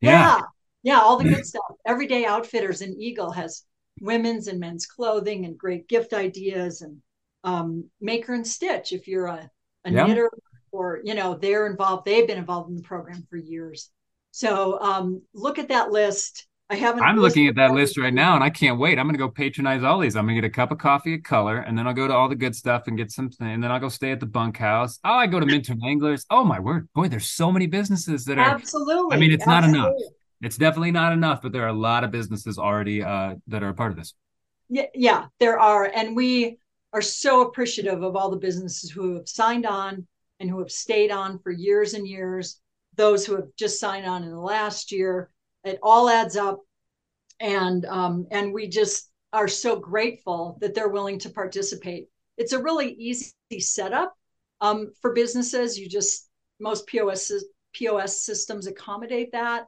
yeah. 0.00 0.40
Yeah 0.82 1.00
all 1.00 1.16
the 1.16 1.28
good 1.28 1.46
stuff. 1.52 1.74
Everyday 1.86 2.24
outfitters 2.24 2.82
in 2.82 3.00
eagle 3.00 3.30
has 3.32 3.64
women's 4.00 4.48
and 4.48 4.60
men's 4.60 4.86
clothing 4.86 5.44
and 5.44 5.58
great 5.58 5.88
gift 5.88 6.12
ideas 6.12 6.82
and 6.82 6.98
um, 7.44 7.84
maker 8.00 8.34
and 8.34 8.46
stitch 8.46 8.92
if 8.92 9.08
you're 9.08 9.26
a, 9.26 9.50
a 9.84 9.90
yeah. 9.90 10.06
knitter 10.06 10.30
or 10.70 11.00
you 11.04 11.14
know 11.14 11.34
they're 11.34 11.66
involved 11.66 12.04
they've 12.04 12.26
been 12.26 12.38
involved 12.38 12.70
in 12.70 12.76
the 12.76 12.82
program 12.82 13.26
for 13.28 13.36
years. 13.36 13.90
So 14.30 14.80
um, 14.80 15.22
look 15.34 15.58
at 15.58 15.68
that 15.68 15.90
list 15.90 16.46
i 16.70 16.74
haven't 16.74 17.02
i'm 17.02 17.16
looking 17.16 17.48
at 17.48 17.54
that 17.54 17.72
list 17.72 17.96
right 17.96 18.12
now 18.12 18.34
and 18.34 18.44
i 18.44 18.50
can't 18.50 18.78
wait. 18.78 18.98
I'm 18.98 19.06
going 19.06 19.14
to 19.14 19.18
go 19.18 19.28
patronize 19.28 19.82
all 19.82 19.98
these. 19.98 20.16
I'm 20.16 20.26
going 20.26 20.36
to 20.36 20.42
get 20.42 20.46
a 20.46 20.52
cup 20.52 20.70
of 20.70 20.78
coffee 20.78 21.14
a 21.14 21.18
color 21.18 21.58
and 21.58 21.76
then 21.78 21.86
i'll 21.86 21.94
go 21.94 22.06
to 22.08 22.14
all 22.14 22.28
the 22.28 22.36
good 22.36 22.54
stuff 22.54 22.84
and 22.86 22.96
get 22.96 23.10
something 23.10 23.46
and 23.46 23.62
then 23.62 23.70
i'll 23.70 23.80
go 23.80 23.88
stay 23.88 24.10
at 24.10 24.20
the 24.20 24.26
bunkhouse. 24.26 24.98
Oh 25.04 25.14
i 25.14 25.26
go 25.26 25.40
to 25.40 25.46
minturn 25.46 25.80
anglers 25.84 26.26
oh 26.30 26.44
my 26.44 26.60
word. 26.60 26.88
Boy 26.94 27.08
there's 27.08 27.30
so 27.30 27.50
many 27.50 27.66
businesses 27.66 28.24
that 28.26 28.38
are 28.38 28.48
absolutely. 28.48 29.16
i 29.16 29.18
mean 29.18 29.32
it's 29.32 29.46
absolutely. 29.46 29.78
not 29.78 29.88
enough. 29.88 30.02
It's 30.40 30.56
definitely 30.56 30.92
not 30.92 31.12
enough, 31.12 31.42
but 31.42 31.52
there 31.52 31.64
are 31.64 31.68
a 31.68 31.72
lot 31.72 32.04
of 32.04 32.10
businesses 32.10 32.58
already 32.58 33.02
uh, 33.02 33.34
that 33.48 33.62
are 33.62 33.70
a 33.70 33.74
part 33.74 33.90
of 33.90 33.96
this. 33.96 34.14
Yeah, 34.68 34.86
yeah, 34.94 35.26
there 35.40 35.58
are, 35.58 35.86
and 35.86 36.14
we 36.14 36.58
are 36.92 37.02
so 37.02 37.42
appreciative 37.42 38.02
of 38.02 38.14
all 38.16 38.30
the 38.30 38.36
businesses 38.36 38.90
who 38.90 39.16
have 39.16 39.28
signed 39.28 39.66
on 39.66 40.06
and 40.40 40.48
who 40.48 40.58
have 40.60 40.70
stayed 40.70 41.10
on 41.10 41.38
for 41.40 41.50
years 41.50 41.94
and 41.94 42.06
years. 42.06 42.60
Those 42.94 43.26
who 43.26 43.34
have 43.36 43.48
just 43.56 43.80
signed 43.80 44.06
on 44.06 44.22
in 44.22 44.30
the 44.30 44.40
last 44.40 44.92
year, 44.92 45.30
it 45.64 45.78
all 45.82 46.08
adds 46.08 46.36
up, 46.36 46.60
and 47.40 47.84
um, 47.86 48.26
and 48.30 48.52
we 48.52 48.68
just 48.68 49.10
are 49.32 49.48
so 49.48 49.76
grateful 49.78 50.56
that 50.60 50.74
they're 50.74 50.88
willing 50.88 51.18
to 51.20 51.30
participate. 51.30 52.08
It's 52.36 52.52
a 52.52 52.62
really 52.62 52.92
easy 52.94 53.32
setup 53.58 54.14
um, 54.60 54.92
for 55.00 55.12
businesses. 55.12 55.78
You 55.78 55.88
just 55.88 56.28
most 56.60 56.86
POS 56.86 57.32
POS 57.74 58.22
systems 58.22 58.66
accommodate 58.66 59.32
that 59.32 59.66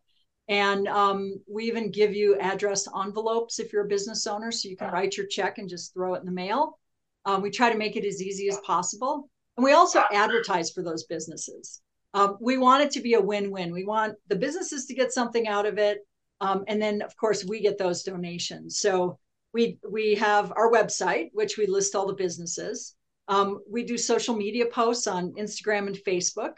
and 0.50 0.88
um, 0.88 1.40
we 1.48 1.66
even 1.66 1.92
give 1.92 2.12
you 2.12 2.36
address 2.40 2.88
envelopes 3.00 3.60
if 3.60 3.72
you're 3.72 3.84
a 3.84 3.88
business 3.88 4.26
owner, 4.26 4.50
so 4.50 4.68
you 4.68 4.76
can 4.76 4.90
write 4.90 5.16
your 5.16 5.26
check 5.26 5.58
and 5.58 5.68
just 5.68 5.94
throw 5.94 6.14
it 6.14 6.20
in 6.20 6.26
the 6.26 6.32
mail. 6.32 6.76
Um, 7.24 7.40
we 7.40 7.50
try 7.50 7.70
to 7.70 7.78
make 7.78 7.94
it 7.94 8.04
as 8.04 8.20
easy 8.20 8.48
as 8.48 8.58
possible. 8.66 9.30
And 9.56 9.62
we 9.64 9.74
also 9.74 10.02
advertise 10.12 10.72
for 10.72 10.82
those 10.82 11.04
businesses. 11.04 11.80
Um, 12.14 12.36
we 12.40 12.58
want 12.58 12.82
it 12.82 12.90
to 12.92 13.00
be 13.00 13.14
a 13.14 13.20
win 13.20 13.50
win. 13.50 13.72
We 13.72 13.84
want 13.84 14.14
the 14.28 14.36
businesses 14.36 14.86
to 14.86 14.94
get 14.94 15.12
something 15.12 15.46
out 15.46 15.66
of 15.66 15.78
it. 15.78 15.98
Um, 16.40 16.64
and 16.68 16.80
then, 16.80 17.02
of 17.02 17.16
course, 17.16 17.44
we 17.44 17.60
get 17.60 17.78
those 17.78 18.02
donations. 18.02 18.78
So 18.78 19.18
we, 19.52 19.78
we 19.88 20.14
have 20.16 20.52
our 20.56 20.70
website, 20.70 21.30
which 21.32 21.58
we 21.58 21.66
list 21.66 21.94
all 21.94 22.06
the 22.06 22.14
businesses. 22.14 22.94
Um, 23.28 23.60
we 23.70 23.84
do 23.84 23.98
social 23.98 24.34
media 24.34 24.66
posts 24.66 25.06
on 25.06 25.32
Instagram 25.34 25.86
and 25.86 25.96
Facebook. 25.96 26.54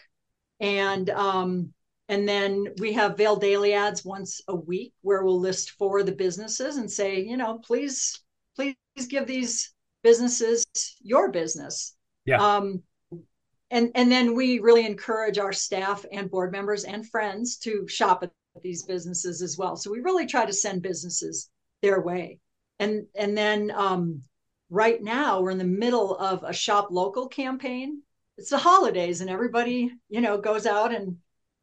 And 0.61 1.11
um, 1.11 1.73
and 2.09 2.29
then 2.29 2.67
we 2.79 2.93
have 2.93 3.17
Vail 3.17 3.37
Daily 3.37 3.73
ads 3.73 4.05
once 4.05 4.41
a 4.49 4.55
week 4.55 4.93
where 5.03 5.25
we'll 5.25 5.41
list 5.41 5.73
for 5.73 6.03
the 6.03 6.13
businesses 6.13 6.77
and 6.77 6.91
say, 6.91 7.21
you 7.21 7.37
know, 7.37 7.59
please, 7.65 8.21
please 8.55 8.77
give 9.09 9.27
these 9.27 9.73
businesses 10.03 10.65
your 11.01 11.31
business. 11.31 11.97
Yeah. 12.27 12.37
Um, 12.37 12.83
and 13.73 13.91
and 13.95 14.13
then 14.13 14.35
we 14.35 14.61
really 14.61 14.87
encourage 14.87 15.39
our 15.39 15.53
staff 15.53 16.05
and 16.13 16.31
board 16.31 16.53
members 16.53 16.85
and 16.85 17.09
friends 17.09 17.57
to 17.57 17.89
shop 17.89 18.23
at 18.23 18.31
these 18.63 18.85
businesses 18.85 19.41
as 19.41 19.57
well. 19.57 19.77
So 19.77 19.91
we 19.91 20.01
really 20.01 20.27
try 20.27 20.45
to 20.45 20.53
send 20.53 20.83
businesses 20.83 21.49
their 21.81 22.01
way. 22.01 22.39
And 22.79 23.07
and 23.17 23.37
then 23.37 23.73
um, 23.75 24.23
right 24.69 25.03
now 25.03 25.41
we're 25.41 25.51
in 25.51 25.59
the 25.59 25.65
middle 25.65 26.17
of 26.19 26.45
a 26.45 26.53
shop 26.53 26.89
local 26.91 27.29
campaign. 27.29 28.03
It's 28.37 28.51
the 28.51 28.59
holidays 28.59 29.23
and 29.23 29.31
everybody, 29.31 29.91
you 30.11 30.21
know, 30.21 30.39
goes 30.39 30.67
out 30.67 30.95
and 30.95 31.17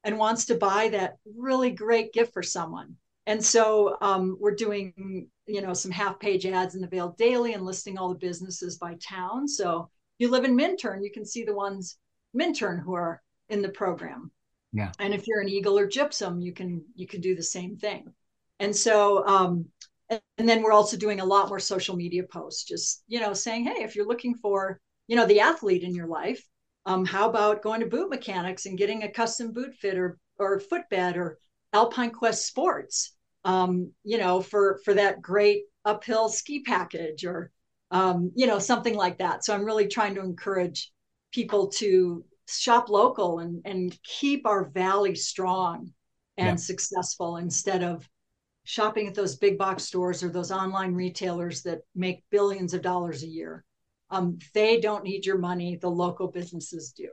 and 0.03 0.17
wants 0.17 0.45
to 0.45 0.55
buy 0.55 0.89
that 0.89 1.17
really 1.37 1.69
great 1.69 2.11
gift 2.11 2.33
for 2.33 2.43
someone. 2.43 2.95
And 3.27 3.43
so 3.43 3.97
um, 4.01 4.35
we're 4.39 4.55
doing, 4.55 5.27
you 5.45 5.61
know, 5.61 5.73
some 5.73 5.91
half 5.91 6.19
page 6.19 6.47
ads 6.47 6.73
in 6.73 6.81
the 6.81 6.87
Vail 6.87 7.13
Daily 7.19 7.53
and 7.53 7.63
listing 7.63 7.99
all 7.99 8.09
the 8.09 8.15
businesses 8.15 8.77
by 8.77 8.95
town. 8.95 9.47
So 9.47 9.91
you 10.19 10.29
live 10.29 10.43
in 10.43 10.55
Minturn, 10.55 11.03
you 11.03 11.11
can 11.11 11.25
see 11.25 11.43
the 11.43 11.55
ones 11.55 11.97
Minturn 12.33 12.79
who 12.79 12.93
are 12.93 13.21
in 13.49 13.61
the 13.61 13.69
program. 13.69 14.31
Yeah. 14.71 14.91
And 14.99 15.13
if 15.13 15.25
you're 15.25 15.41
an 15.41 15.49
Eagle 15.49 15.79
or 15.79 15.87
Gypsum, 15.87 16.39
you 16.39 16.53
can 16.53 16.83
you 16.95 17.07
can 17.07 17.21
do 17.21 17.35
the 17.35 17.43
same 17.43 17.77
thing. 17.77 18.13
And 18.59 18.75
so 18.75 19.25
um, 19.25 19.65
and, 20.09 20.21
and 20.37 20.47
then 20.47 20.61
we're 20.61 20.73
also 20.73 20.97
doing 20.97 21.19
a 21.19 21.25
lot 21.25 21.49
more 21.49 21.59
social 21.59 21.95
media 21.95 22.23
posts, 22.23 22.65
just 22.65 23.03
you 23.07 23.19
know, 23.19 23.33
saying, 23.33 23.65
hey, 23.65 23.83
if 23.83 23.95
you're 23.95 24.07
looking 24.07 24.35
for, 24.35 24.79
you 25.07 25.15
know, 25.15 25.25
the 25.25 25.39
athlete 25.39 25.83
in 25.83 25.95
your 25.95 26.07
life, 26.07 26.43
um, 26.85 27.05
how 27.05 27.29
about 27.29 27.63
going 27.63 27.79
to 27.79 27.87
boot 27.87 28.09
mechanics 28.09 28.65
and 28.65 28.77
getting 28.77 29.03
a 29.03 29.11
custom 29.11 29.51
boot 29.51 29.73
fit 29.75 29.97
or 29.97 30.17
or 30.37 30.59
footbed 30.59 31.17
or 31.17 31.39
Alpine 31.73 32.11
Quest 32.11 32.45
Sports, 32.45 33.15
um, 33.45 33.91
you 34.03 34.17
know, 34.17 34.41
for 34.41 34.79
for 34.85 34.93
that 34.93 35.21
great 35.21 35.63
uphill 35.85 36.29
ski 36.29 36.61
package 36.61 37.25
or 37.25 37.51
um, 37.91 38.31
you 38.35 38.47
know 38.47 38.59
something 38.59 38.95
like 38.95 39.17
that. 39.19 39.43
So 39.43 39.53
I'm 39.53 39.65
really 39.65 39.87
trying 39.87 40.15
to 40.15 40.21
encourage 40.21 40.91
people 41.31 41.67
to 41.67 42.23
shop 42.47 42.89
local 42.89 43.39
and 43.39 43.61
and 43.65 43.97
keep 44.03 44.45
our 44.45 44.69
valley 44.69 45.15
strong 45.15 45.91
and 46.37 46.47
yeah. 46.47 46.55
successful 46.55 47.37
instead 47.37 47.83
of 47.83 48.07
shopping 48.63 49.07
at 49.07 49.15
those 49.15 49.35
big 49.35 49.57
box 49.57 49.83
stores 49.83 50.23
or 50.23 50.29
those 50.29 50.51
online 50.51 50.93
retailers 50.93 51.63
that 51.63 51.79
make 51.95 52.23
billions 52.29 52.73
of 52.73 52.81
dollars 52.81 53.23
a 53.23 53.27
year. 53.27 53.65
Um, 54.11 54.39
they 54.53 54.79
don't 54.79 55.03
need 55.03 55.25
your 55.25 55.37
money. 55.37 55.75
The 55.75 55.89
local 55.89 56.27
businesses 56.27 56.93
do. 56.95 57.09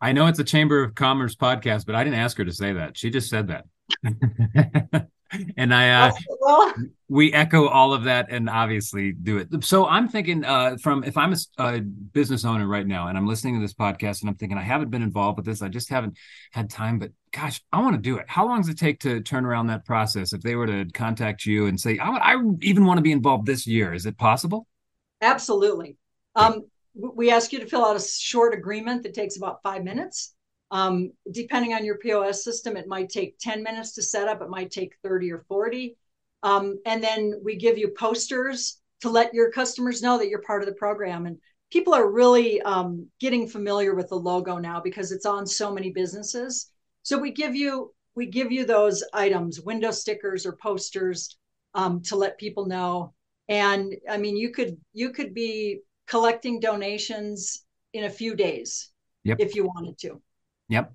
I 0.00 0.12
know 0.12 0.26
it's 0.26 0.38
a 0.38 0.44
Chamber 0.44 0.82
of 0.82 0.94
Commerce 0.94 1.36
podcast, 1.36 1.86
but 1.86 1.94
I 1.94 2.02
didn't 2.02 2.18
ask 2.18 2.36
her 2.38 2.44
to 2.44 2.52
say 2.52 2.72
that. 2.72 2.96
She 2.96 3.10
just 3.10 3.30
said 3.30 3.48
that. 3.48 5.08
and 5.56 5.74
I, 5.74 5.90
uh, 5.90 6.12
well, 6.40 6.74
we 7.08 7.32
echo 7.32 7.68
all 7.68 7.92
of 7.92 8.04
that 8.04 8.26
and 8.30 8.48
obviously 8.48 9.12
do 9.12 9.38
it. 9.38 9.64
So 9.64 9.86
I'm 9.86 10.08
thinking, 10.08 10.44
uh, 10.44 10.76
from 10.80 11.04
if 11.04 11.16
I'm 11.16 11.32
a, 11.32 11.36
a, 11.58 11.80
business 11.80 12.44
owner 12.44 12.66
right 12.66 12.86
now 12.86 13.08
and 13.08 13.18
I'm 13.18 13.26
listening 13.26 13.54
to 13.56 13.60
this 13.60 13.74
podcast 13.74 14.20
and 14.20 14.30
I'm 14.30 14.36
thinking 14.36 14.58
I 14.58 14.62
haven't 14.62 14.90
been 14.90 15.02
involved 15.02 15.36
with 15.36 15.46
this, 15.46 15.62
I 15.62 15.68
just 15.68 15.88
haven't 15.88 16.16
had 16.52 16.70
time. 16.70 16.98
But 16.98 17.12
gosh, 17.32 17.62
I 17.72 17.80
want 17.80 17.94
to 17.96 18.00
do 18.00 18.16
it. 18.16 18.26
How 18.28 18.46
long 18.46 18.60
does 18.60 18.68
it 18.68 18.78
take 18.78 19.00
to 19.00 19.20
turn 19.20 19.44
around 19.44 19.66
that 19.68 19.84
process? 19.84 20.32
If 20.32 20.42
they 20.42 20.54
were 20.54 20.66
to 20.66 20.86
contact 20.92 21.44
you 21.46 21.66
and 21.66 21.78
say, 21.78 21.98
I, 21.98 22.10
I 22.10 22.36
even 22.62 22.84
want 22.84 22.98
to 22.98 23.02
be 23.02 23.12
involved 23.12 23.46
this 23.46 23.66
year, 23.66 23.92
is 23.92 24.06
it 24.06 24.16
possible? 24.18 24.66
Absolutely. 25.20 25.96
Um, 26.34 26.64
we 26.94 27.30
ask 27.30 27.52
you 27.52 27.60
to 27.60 27.66
fill 27.66 27.84
out 27.84 27.96
a 27.96 28.00
short 28.00 28.54
agreement 28.54 29.02
that 29.02 29.14
takes 29.14 29.36
about 29.36 29.62
five 29.62 29.84
minutes. 29.84 30.34
Um, 30.72 31.12
depending 31.30 31.74
on 31.74 31.84
your 31.84 31.98
POS 31.98 32.42
system, 32.42 32.78
it 32.78 32.88
might 32.88 33.10
take 33.10 33.38
10 33.38 33.62
minutes 33.62 33.92
to 33.92 34.02
set 34.02 34.26
up, 34.26 34.40
it 34.40 34.48
might 34.48 34.70
take 34.70 34.96
30 35.04 35.30
or 35.30 35.44
40. 35.46 35.96
Um, 36.42 36.78
and 36.86 37.04
then 37.04 37.34
we 37.44 37.56
give 37.56 37.76
you 37.76 37.88
posters 37.88 38.80
to 39.02 39.10
let 39.10 39.34
your 39.34 39.52
customers 39.52 40.02
know 40.02 40.16
that 40.16 40.28
you're 40.28 40.42
part 40.42 40.62
of 40.62 40.66
the 40.66 40.74
program. 40.74 41.26
And 41.26 41.38
people 41.70 41.92
are 41.92 42.10
really 42.10 42.62
um, 42.62 43.06
getting 43.20 43.46
familiar 43.46 43.94
with 43.94 44.08
the 44.08 44.16
logo 44.16 44.56
now 44.56 44.80
because 44.80 45.12
it's 45.12 45.26
on 45.26 45.46
so 45.46 45.70
many 45.72 45.90
businesses. 45.90 46.70
So 47.02 47.18
we 47.18 47.30
give 47.30 47.54
you 47.54 47.92
we 48.14 48.26
give 48.26 48.52
you 48.52 48.66
those 48.66 49.02
items, 49.14 49.60
window 49.60 49.90
stickers 49.90 50.44
or 50.44 50.52
posters, 50.52 51.36
um, 51.74 52.02
to 52.02 52.16
let 52.16 52.38
people 52.38 52.66
know. 52.66 53.14
And 53.48 53.94
I 54.08 54.16
mean, 54.16 54.36
you 54.36 54.50
could 54.50 54.78
you 54.94 55.10
could 55.10 55.34
be 55.34 55.80
collecting 56.06 56.60
donations 56.60 57.64
in 57.92 58.04
a 58.04 58.10
few 58.10 58.34
days 58.34 58.90
yep. 59.24 59.38
if 59.40 59.54
you 59.54 59.64
wanted 59.64 59.98
to. 59.98 60.20
Yep. 60.72 60.90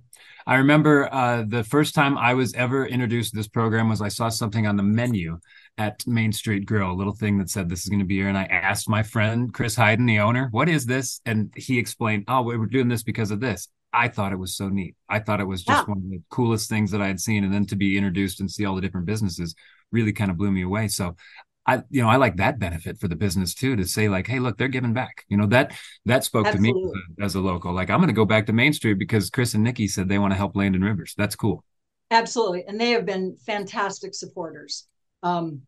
I 0.48 0.56
remember 0.56 1.14
uh, 1.14 1.44
the 1.48 1.64
first 1.64 1.94
time 1.94 2.18
I 2.18 2.34
was 2.34 2.54
ever 2.56 2.88
introduced 2.88 3.32
to 3.32 3.38
this 3.38 3.48
program 3.48 3.90
was 3.90 4.02
I 4.02 4.08
saw 4.08 4.30
something 4.30 4.66
on 4.66 4.76
the 4.76 4.82
menu 4.82 5.38
at 5.78 6.08
Main 6.08 6.32
Street 6.32 6.66
Grill, 6.66 6.92
a 6.92 6.94
little 6.94 7.14
thing 7.14 7.38
that 7.38 7.52
said 7.52 7.70
this 7.70 7.84
is 7.84 7.90
going 7.90 8.00
to 8.00 8.06
be 8.06 8.16
here. 8.16 8.28
And 8.28 8.38
I 8.38 8.46
asked 8.46 8.90
my 8.90 9.04
friend 9.04 9.54
Chris 9.54 9.76
Hayden, 9.76 10.08
the 10.08 10.20
owner, 10.20 10.48
what 10.50 10.68
is 10.68 10.88
this? 10.88 11.22
And 11.28 11.54
he 11.56 11.78
explained, 11.78 12.24
oh, 12.28 12.42
we 12.42 12.58
were 12.58 12.66
doing 12.66 12.88
this 12.88 13.04
because 13.04 13.30
of 13.30 13.40
this. 13.40 13.68
I 13.94 14.08
thought 14.08 14.32
it 14.32 14.40
was 14.40 14.56
so 14.56 14.68
neat. 14.68 14.96
I 15.08 15.20
thought 15.20 15.42
it 15.42 15.48
was 15.48 15.64
just 15.64 15.88
one 15.88 16.00
of 16.00 16.10
the 16.10 16.22
coolest 16.32 16.70
things 16.70 16.90
that 16.90 17.02
I 17.02 17.08
had 17.08 17.20
seen. 17.20 17.44
And 17.44 17.54
then 17.54 17.68
to 17.68 17.76
be 17.76 17.98
introduced 17.98 18.40
and 18.40 18.50
see 18.50 18.66
all 18.66 18.74
the 18.74 18.82
different 18.82 19.06
businesses 19.06 19.54
really 19.92 20.12
kind 20.12 20.32
of 20.32 20.38
blew 20.38 20.52
me 20.52 20.64
away. 20.64 20.88
So 20.88 21.16
I, 21.68 21.84
you 21.90 22.02
know, 22.02 22.08
I 22.08 22.16
like 22.16 22.38
that 22.38 22.60
benefit 22.60 22.98
for 22.98 23.10
the 23.10 23.16
business 23.16 23.54
too, 23.54 23.76
to 23.76 23.86
say 23.86 24.08
like, 24.08 24.26
Hey, 24.26 24.40
look, 24.40 24.58
they're 24.58 24.70
giving 24.70 24.94
back, 24.94 25.26
you 25.28 25.36
know, 25.36 25.46
that, 25.48 25.74
that 26.06 26.24
spoke 26.24 26.48
Absolutely. 26.48 26.82
to 26.82 26.88
me 26.88 26.92
as 26.94 26.96
a, 27.20 27.26
as 27.26 27.36
a, 27.36 27.42
local, 27.42 27.74
like 27.74 27.90
I'm 27.90 28.00
going 28.00 28.08
to 28.08 28.14
go 28.14 28.26
back 28.26 28.46
to 28.46 28.54
Main 28.54 28.72
Street 28.72 28.96
because 28.96 29.30
Chris 29.30 29.54
and 29.54 29.64
Nikki 29.64 29.88
said 29.88 30.08
they 30.08 30.18
want 30.18 30.32
to 30.32 30.38
help 30.38 30.56
Land 30.56 30.76
and 30.76 30.84
Rivers. 30.84 31.14
That's 31.18 31.36
cool. 31.36 31.64
Absolutely. 32.10 32.64
And 32.66 32.80
they 32.80 32.92
have 32.92 33.06
been 33.06 33.36
fantastic 33.46 34.16
supporters. 34.16 34.88
Um, 35.24 35.62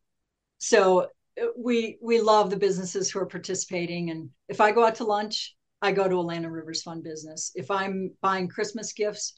so 0.57 1.07
uh, 1.41 1.47
we, 1.57 1.97
we 2.01 2.21
love 2.21 2.49
the 2.49 2.57
businesses 2.57 3.11
who 3.11 3.19
are 3.19 3.25
participating. 3.25 4.09
And 4.09 4.29
if 4.47 4.61
I 4.61 4.71
go 4.71 4.85
out 4.85 4.95
to 4.95 5.03
lunch, 5.03 5.55
I 5.81 5.91
go 5.91 6.07
to 6.07 6.15
a 6.15 6.21
Land 6.21 6.45
and 6.45 6.53
Rivers 6.53 6.81
Fund 6.81 7.03
business. 7.03 7.51
If 7.55 7.69
I'm 7.69 8.11
buying 8.21 8.47
Christmas 8.47 8.93
gifts, 8.93 9.33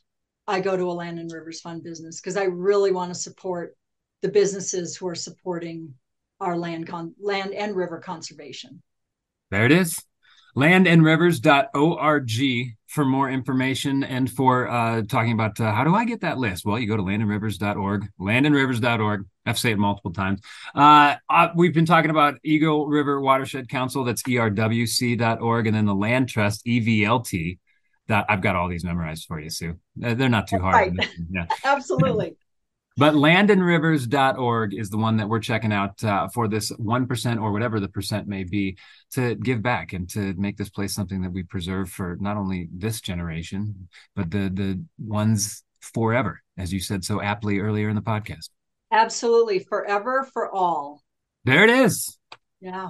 I 0.48 0.60
go 0.60 0.76
to 0.78 0.90
a 0.90 0.94
Land 0.94 1.20
and 1.20 1.32
Rivers 1.32 1.62
Fund 1.62 1.84
business 1.84 2.20
because 2.20 2.38
I 2.38 2.44
really 2.44 2.92
want 2.92 3.14
to 3.14 3.20
support 3.20 3.76
the 4.22 4.30
businesses 4.30 4.96
who 4.96 5.08
are 5.08 5.16
supporting 5.16 5.94
our 6.42 6.58
land 6.58 6.88
con- 6.88 7.16
land 7.22 7.54
and 7.54 7.76
river 7.76 8.00
conservation. 8.00 8.82
There 9.52 9.66
it 9.66 9.72
is. 9.72 10.04
Landandrivers.org 10.58 12.32
for 12.88 13.06
more 13.06 13.30
information 13.30 14.04
and 14.04 14.30
for 14.30 14.68
uh, 14.70 15.02
talking 15.04 15.32
about 15.32 15.58
uh, 15.62 15.72
how 15.72 15.86
do 15.86 15.96
I 15.96 16.04
get 16.04 16.20
that 16.22 16.38
list? 16.38 16.66
Well, 16.66 16.78
you 16.78 16.88
go 16.88 16.98
to 16.98 17.04
landandrivers.org, 17.04 18.10
landandrivers.org. 18.20 19.26
I've 19.46 19.58
said 19.58 19.72
it 19.72 19.78
multiple 19.78 20.12
times. 20.12 20.42
Uh, 20.76 21.16
uh, 21.30 21.50
we've 21.56 21.74
been 21.74 21.86
talking 21.86 22.12
about 22.12 22.36
Eagle 22.44 22.88
River 22.88 23.22
Watershed 23.22 23.70
Council, 23.70 24.04
that's 24.04 24.24
erwc.org, 24.24 25.68
and 25.68 25.76
then 25.76 25.86
the 25.86 25.96
Land 25.96 26.28
Trust, 26.28 26.66
EVLT. 26.66 27.60
That 28.08 28.26
I've 28.28 28.42
got 28.42 28.58
all 28.58 28.68
these 28.68 28.84
memorized 28.84 29.26
for 29.26 29.40
you, 29.40 29.50
Sue. 29.50 29.78
They're 29.96 30.28
not 30.28 30.48
too 30.48 30.60
hard. 30.60 30.98
Right. 30.98 31.10
Yeah. 31.32 31.46
Absolutely. 31.64 32.36
But 32.98 33.14
landandrivers.org 33.14 34.74
is 34.74 34.90
the 34.90 34.98
one 34.98 35.18
that 35.18 35.30
we're 35.30 35.40
checking 35.40 35.72
out 35.72 36.04
uh, 36.04 36.28
for 36.28 36.48
this 36.48 36.72
1% 36.74 37.42
or 37.42 37.52
whatever 37.52 37.80
the 37.80 37.88
percent 37.88 38.28
may 38.28 38.44
be 38.44 38.78
to 39.14 39.36
give 39.36 39.62
back 39.62 39.94
and 39.94 40.10
to 40.10 40.34
make 40.34 40.58
this 40.58 40.70
place 40.70 40.94
something 40.94 41.22
that 41.22 41.32
we 41.32 41.44
preserve 41.44 41.90
for 41.90 42.18
not 42.20 42.36
only 42.36 42.68
this 42.74 43.00
generation, 43.00 43.88
but 44.16 44.30
the, 44.30 44.50
the 44.54 44.84
ones 45.00 45.64
forever, 45.80 46.42
as 46.58 46.74
you 46.74 46.80
said 46.80 47.04
so 47.06 47.22
aptly 47.22 47.60
earlier 47.60 47.88
in 47.88 47.96
the 47.96 48.02
podcast. 48.02 48.50
Absolutely. 48.92 49.60
Forever 49.60 50.28
for 50.34 50.54
all. 50.54 51.02
There 51.46 51.64
it 51.64 51.70
is. 51.70 52.18
Yeah. 52.60 52.90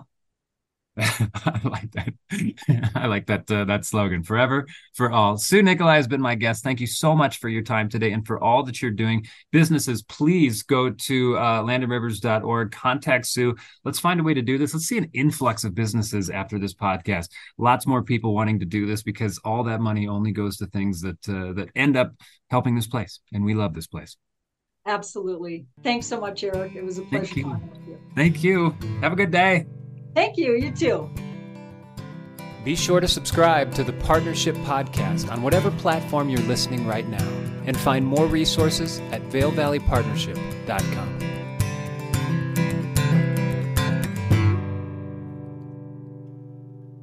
I 0.97 1.59
like 1.63 1.91
that. 1.91 2.13
I 2.95 3.07
like 3.07 3.27
that 3.27 3.49
uh, 3.49 3.63
that 3.65 3.85
slogan. 3.85 4.23
Forever 4.23 4.67
for 4.93 5.09
all. 5.09 5.37
Sue 5.37 5.63
Nikolai 5.63 5.95
has 5.95 6.07
been 6.07 6.19
my 6.19 6.35
guest. 6.35 6.63
Thank 6.63 6.81
you 6.81 6.87
so 6.87 7.15
much 7.15 7.39
for 7.39 7.47
your 7.47 7.61
time 7.61 7.87
today 7.87 8.11
and 8.11 8.27
for 8.27 8.43
all 8.43 8.63
that 8.63 8.81
you're 8.81 8.91
doing. 8.91 9.25
Businesses, 9.51 10.03
please 10.03 10.63
go 10.63 10.89
to 10.89 11.37
uh, 11.37 11.61
landandrivers.org. 11.61 12.71
Contact 12.71 13.25
Sue. 13.25 13.55
Let's 13.85 13.99
find 13.99 14.19
a 14.19 14.23
way 14.23 14.33
to 14.33 14.41
do 14.41 14.57
this. 14.57 14.73
Let's 14.73 14.85
see 14.85 14.97
an 14.97 15.09
influx 15.13 15.63
of 15.63 15.73
businesses 15.73 16.29
after 16.29 16.59
this 16.59 16.73
podcast. 16.73 17.29
Lots 17.57 17.87
more 17.87 18.03
people 18.03 18.35
wanting 18.35 18.59
to 18.59 18.65
do 18.65 18.85
this 18.85 19.01
because 19.01 19.39
all 19.45 19.63
that 19.63 19.79
money 19.79 20.09
only 20.09 20.33
goes 20.33 20.57
to 20.57 20.65
things 20.67 20.99
that 21.01 21.29
uh, 21.29 21.53
that 21.53 21.69
end 21.73 21.95
up 21.95 22.11
helping 22.49 22.75
this 22.75 22.87
place, 22.87 23.21
and 23.31 23.45
we 23.45 23.53
love 23.53 23.73
this 23.73 23.87
place. 23.87 24.17
Absolutely. 24.85 25.67
Thanks 25.83 26.07
so 26.07 26.19
much, 26.19 26.43
Erik. 26.43 26.75
It 26.75 26.83
was 26.83 26.97
a 26.97 27.03
pleasure. 27.03 27.25
Thank 27.25 27.37
you. 27.37 27.99
Thank 28.15 28.43
you. 28.43 28.75
Have 29.01 29.13
a 29.13 29.15
good 29.15 29.31
day. 29.31 29.67
Thank 30.13 30.37
you. 30.37 30.53
You 30.53 30.71
too. 30.71 31.09
Be 32.63 32.75
sure 32.75 32.99
to 32.99 33.07
subscribe 33.07 33.73
to 33.73 33.83
the 33.83 33.93
Partnership 33.93 34.55
Podcast 34.57 35.31
on 35.31 35.41
whatever 35.41 35.71
platform 35.71 36.29
you're 36.29 36.39
listening 36.41 36.85
right 36.85 37.07
now 37.07 37.27
and 37.65 37.75
find 37.75 38.05
more 38.05 38.27
resources 38.27 38.99
at 39.11 39.23
VailValleyPartnership.com. 39.29 41.30